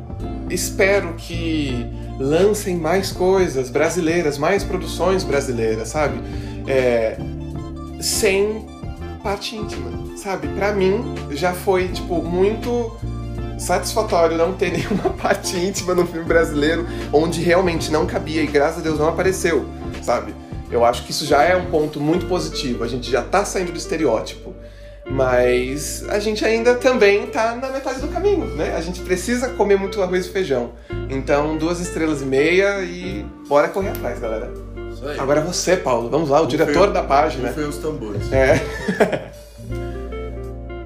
espero 0.50 1.14
que 1.14 1.86
lancem 2.18 2.76
mais 2.76 3.12
coisas 3.12 3.70
brasileiras, 3.70 4.38
mais 4.38 4.64
produções 4.64 5.22
brasileiras, 5.22 5.88
sabe? 5.88 6.18
É, 6.66 7.16
sem 8.06 8.64
parte 9.22 9.56
íntima, 9.56 10.16
sabe? 10.16 10.46
Pra 10.48 10.72
mim 10.72 11.02
já 11.32 11.52
foi 11.52 11.88
tipo 11.88 12.22
muito 12.22 12.96
satisfatório 13.58 14.36
não 14.36 14.52
ter 14.52 14.70
nenhuma 14.72 15.10
parte 15.10 15.56
íntima 15.56 15.94
no 15.94 16.06
filme 16.06 16.24
brasileiro 16.24 16.86
onde 17.12 17.40
realmente 17.40 17.90
não 17.90 18.06
cabia 18.06 18.42
e 18.42 18.46
graças 18.46 18.78
a 18.78 18.82
Deus 18.82 18.98
não 18.98 19.08
apareceu, 19.08 19.66
sabe? 20.02 20.32
Eu 20.70 20.84
acho 20.84 21.04
que 21.04 21.10
isso 21.10 21.26
já 21.26 21.42
é 21.42 21.56
um 21.56 21.66
ponto 21.66 22.00
muito 22.00 22.26
positivo. 22.26 22.84
A 22.84 22.88
gente 22.88 23.10
já 23.10 23.22
tá 23.22 23.44
saindo 23.44 23.72
do 23.72 23.78
estereótipo. 23.78 24.54
Mas 25.08 26.04
a 26.08 26.18
gente 26.18 26.44
ainda 26.44 26.74
também 26.74 27.28
tá 27.28 27.54
na 27.54 27.70
metade 27.70 28.00
do 28.00 28.08
caminho, 28.08 28.44
né? 28.56 28.74
A 28.76 28.80
gente 28.80 29.00
precisa 29.02 29.50
comer 29.50 29.78
muito 29.78 30.02
arroz 30.02 30.26
e 30.26 30.30
feijão. 30.30 30.72
Então, 31.08 31.56
duas 31.56 31.78
estrelas 31.78 32.22
e 32.22 32.24
meia 32.24 32.82
e 32.82 33.24
bora 33.48 33.68
correr 33.68 33.90
atrás, 33.90 34.18
galera. 34.18 34.52
Aí. 35.06 35.18
Agora 35.18 35.40
você, 35.40 35.76
Paulo, 35.76 36.08
vamos 36.08 36.30
lá, 36.30 36.40
o 36.40 36.46
diretor 36.46 36.92
da 36.92 37.02
página. 37.02 37.52
Foi 37.52 37.64
os 37.64 37.78
tambores. 37.78 38.32
É. 38.32 39.30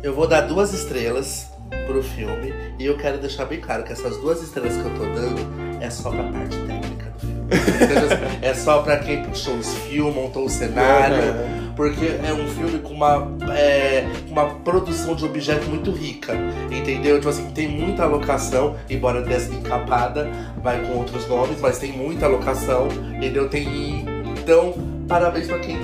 Eu 0.03 0.15
vou 0.15 0.27
dar 0.27 0.43
duas 0.43 0.73
estrelas 0.73 1.47
pro 1.87 2.03
filme 2.03 2.55
e 2.79 2.87
eu 2.87 2.97
quero 2.97 3.19
deixar 3.19 3.45
bem 3.45 3.61
claro 3.61 3.83
que 3.83 3.93
essas 3.93 4.17
duas 4.17 4.43
estrelas 4.43 4.75
que 4.75 4.85
eu 4.85 4.95
tô 4.95 5.05
dando 5.05 5.81
é 5.81 5.91
só 5.91 6.11
pra 6.11 6.23
parte 6.23 6.57
técnica 6.67 7.11
do 7.11 7.21
filme. 7.21 7.45
Entendeu? 7.45 8.19
é 8.41 8.55
só 8.55 8.81
pra 8.83 8.99
quem 8.99 9.23
puxou 9.25 9.55
os 9.57 9.75
filmes, 9.75 10.15
montou 10.15 10.47
o 10.47 10.49
cenário. 10.49 11.17
Uhum. 11.17 11.61
Porque 11.77 12.07
é 12.07 12.33
um 12.33 12.47
filme 12.49 12.79
com 12.81 12.93
uma, 12.93 13.27
é, 13.55 14.07
uma 14.29 14.47
produção 14.57 15.15
de 15.15 15.25
objeto 15.25 15.69
muito 15.69 15.91
rica, 15.91 16.35
entendeu? 16.71 17.17
Tipo 17.17 17.29
assim, 17.31 17.51
tem 17.53 17.69
muita 17.69 18.05
locação, 18.05 18.77
embora 18.89 19.23
dessa 19.23 19.53
encapada, 19.55 20.29
vai 20.63 20.81
com 20.83 20.99
outros 20.99 21.27
nomes, 21.27 21.59
mas 21.61 21.79
tem 21.79 21.93
muita 21.93 22.27
locação, 22.27 22.89
entendeu? 23.17 23.49
Tem. 23.49 24.05
Então, 24.51 24.75
parabéns 25.07 25.47
pra 25.47 25.61
quem 25.61 25.79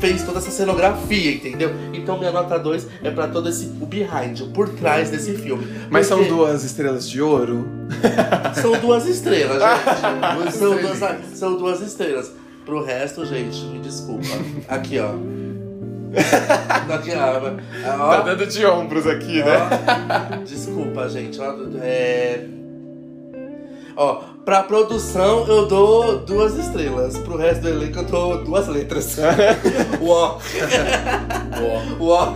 fez 0.00 0.24
toda 0.24 0.38
essa 0.38 0.50
cenografia, 0.50 1.34
entendeu? 1.34 1.70
Então 1.94 2.18
minha 2.18 2.32
nota 2.32 2.58
2 2.58 2.88
é 3.00 3.12
pra 3.12 3.28
todo 3.28 3.48
esse 3.48 3.66
o 3.80 3.86
behind, 3.86 4.40
o 4.40 4.48
por 4.48 4.70
trás 4.70 5.08
desse 5.08 5.34
filme. 5.36 5.64
Mas 5.88 6.08
são 6.08 6.18
Porque 6.18 6.32
duas 6.32 6.64
estrelas 6.64 7.08
de 7.08 7.22
ouro? 7.22 7.64
São 8.60 8.72
duas 8.80 9.06
estrelas, 9.06 9.62
gente. 9.62 10.34
Duas 10.34 10.54
são, 10.54 10.76
duas, 10.76 10.98
são 11.34 11.56
duas 11.56 11.80
estrelas. 11.80 12.32
Pro 12.66 12.84
resto, 12.84 13.24
gente, 13.24 13.62
me 13.66 13.78
desculpa. 13.78 14.26
Aqui, 14.66 14.98
ó. 14.98 15.10
Aqui, 16.92 17.12
ó. 17.14 18.00
ó. 18.00 18.16
Tá 18.16 18.20
dando 18.22 18.46
de 18.46 18.66
ombros 18.66 19.06
aqui, 19.06 19.44
né? 19.44 19.52
Ó, 20.32 20.36
desculpa, 20.44 21.08
gente. 21.08 21.40
Ó, 21.40 21.54
é... 21.80 22.46
ó, 23.96 24.31
pra 24.44 24.62
produção 24.62 25.46
eu 25.46 25.66
dou 25.66 26.18
duas 26.18 26.56
estrelas. 26.56 27.16
Pro 27.18 27.36
resto 27.36 27.62
do 27.62 27.68
elenco 27.68 27.98
eu 28.00 28.04
dou 28.04 28.44
duas 28.44 28.68
letras. 28.68 29.16
Uó. 30.00 30.38
Uó. 32.00 32.34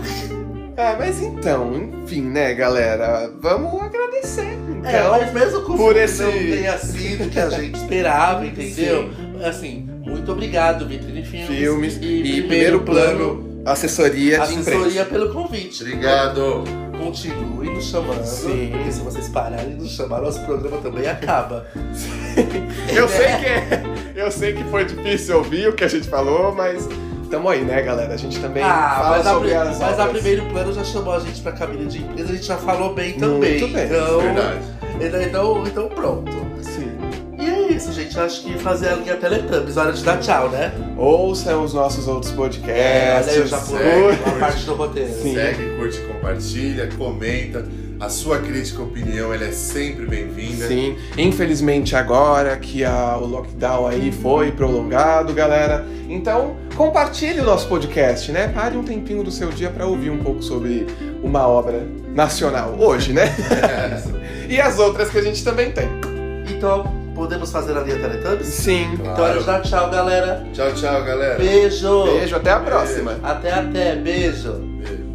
É, 0.77 0.95
mas 0.97 1.23
então, 1.23 1.73
enfim, 2.05 2.21
né, 2.23 2.53
galera? 2.55 3.31
Vamos 3.41 3.81
agradecer. 3.81 4.59
Então, 4.69 4.91
É, 4.91 5.09
mas 5.09 5.33
mesmo 5.33 5.63
com 5.63 5.75
por 5.77 5.97
esse- 5.97 6.23
não 6.23 6.31
tenha 6.33 6.77
sido 6.79 7.31
que 7.31 7.39
a 7.41 7.49
gente 7.49 7.77
esperava, 7.77 8.45
entendeu? 8.47 9.09
Assim, 9.45 9.89
muito 10.05 10.31
obrigado, 10.33 10.87
Vitrine 10.87 11.25
Filmes. 11.25 11.49
filmes 11.49 11.97
e, 12.01 12.23
primeiro 12.43 12.81
plano, 12.81 13.63
assessoria, 13.65 14.37
de 14.37 14.43
assessoria 14.43 14.87
imprensa. 14.87 15.05
pelo 15.07 15.33
convite. 15.33 15.83
Obrigado. 15.83 16.65
Continue 16.99 17.71
nos 17.75 17.85
chamando, 17.91 18.25
Sim. 18.25 18.71
porque 18.73 18.93
se 18.93 19.01
vocês 19.01 19.29
pararem 19.29 19.71
de 19.77 19.83
nos 19.83 19.91
chamar, 19.93 20.21
nosso 20.23 20.41
programa 20.45 20.79
também 20.79 21.07
acaba. 21.07 21.67
Eu 22.95 23.07
sei 23.09 23.27
que 23.27 23.47
é- 23.47 23.83
eu 24.15 24.31
sei 24.31 24.53
que 24.55 24.65
foi 24.65 24.85
difícil 24.85 25.37
ouvir 25.37 25.69
o 25.69 25.73
que 25.75 25.85
a 25.85 25.89
gente 25.89 26.09
falou, 26.09 26.55
mas 26.55 26.89
tamo 27.31 27.49
aí, 27.49 27.63
né, 27.65 27.83
galera? 27.83 28.15
A 28.15 28.17
gente 28.17 28.39
também 28.41 28.63
Ah, 28.63 28.97
fala 29.03 29.17
mas, 29.19 29.27
a, 29.27 29.33
sobre 29.35 29.49
pri- 29.49 29.57
as 29.57 29.79
mas 29.79 30.01
a 30.01 30.07
primeiro 30.07 30.47
plano 30.47 30.73
já 30.73 30.85
chamou 30.85 31.13
a 31.15 31.21
gente 31.21 31.41
pra 31.43 31.53
cabine 31.53 31.87
de 31.87 31.99
empresa, 32.03 32.33
a 32.33 32.35
gente 32.37 32.47
já 32.47 32.57
falou 32.57 32.95
bem 32.95 33.13
também. 33.19 33.59
Muito 33.61 33.73
bem, 33.75 33.85
então, 33.87 34.21
Verdade. 34.21 35.27
então, 35.29 35.67
então 35.67 35.89
pronto. 35.89 36.33
Sim. 36.63 36.96
É 37.87 37.91
isso, 37.91 37.93
gente. 37.93 38.19
Acho 38.19 38.43
que 38.43 38.59
fazer 38.59 38.89
a 38.89 38.95
linha 38.97 39.17
Teletubbies, 39.17 39.77
hora 39.77 39.93
de 39.93 40.03
dar 40.03 40.19
tchau, 40.19 40.49
né? 40.51 40.73
Ouçam 40.97 41.63
os 41.63 41.73
nossos 41.73 42.09
outros 42.09 42.33
podcasts. 42.33 42.77
É, 42.77 43.17
olha 43.23 43.31
aí, 43.33 43.39
eu 43.39 43.47
já 43.47 43.59
pulei 43.59 44.03
uma 44.25 44.39
parte 44.41 44.65
do 44.65 44.75
roteiro. 44.75 45.13
Sim. 45.13 45.35
Segue, 45.35 45.77
curte, 45.77 46.01
compartilha, 46.01 46.89
comenta. 46.99 47.65
A 47.99 48.11
sua 48.11 48.39
crítica 48.39 48.83
opinião 48.83 49.33
ela 49.33 49.45
é 49.45 49.53
sempre 49.53 50.05
bem-vinda. 50.05 50.69
Sim, 50.69 50.97
infelizmente 51.17 51.97
agora 51.97 52.55
que 52.59 52.85
a- 52.85 53.17
o 53.17 53.25
lockdown 53.27 53.87
aí 53.87 54.13
foi 54.13 54.53
prolongado, 54.53 55.33
galera. 55.33 55.87
Então, 56.09 56.57
compartilhe 56.77 57.41
o 57.41 57.45
nosso 57.45 57.67
podcast, 57.69 58.31
né? 58.33 58.49
Pare 58.49 58.77
um 58.77 58.83
tempinho 58.83 59.23
do 59.23 59.31
seu 59.31 59.49
dia 59.51 59.71
para 59.71 59.87
ouvir 59.87 60.11
um 60.11 60.19
pouco 60.19 60.43
sobre 60.43 60.87
uma 61.23 61.49
obra 61.49 61.87
nacional 62.15 62.75
hoje, 62.79 63.15
né? 63.15 63.35
e 64.49 64.61
as 64.61 64.79
outras 64.79 65.09
que 65.09 65.19
a 65.19 65.23
gente 65.23 65.43
também 65.43 65.71
tem. 65.71 65.89
Então, 66.55 67.06
podemos 67.17 67.51
fazer 67.51 67.77
a 67.77 67.81
linha 67.81 67.99
Teletubbies? 67.99 68.47
Sim. 68.47 68.93
Então, 68.93 69.15
hora 69.15 69.39
de 69.39 69.45
dar 69.47 69.63
tchau, 69.63 69.91
galera. 69.91 70.47
Tchau, 70.53 70.73
tchau, 70.75 71.03
galera. 71.03 71.39
Beijo. 71.39 72.05
Beijo, 72.05 72.37
até 72.37 72.53
a 72.53 72.61
próxima. 72.61 73.19
Até, 73.23 73.53
até. 73.53 73.97
Beijo. 73.97 74.53
Beijo. 74.53 75.06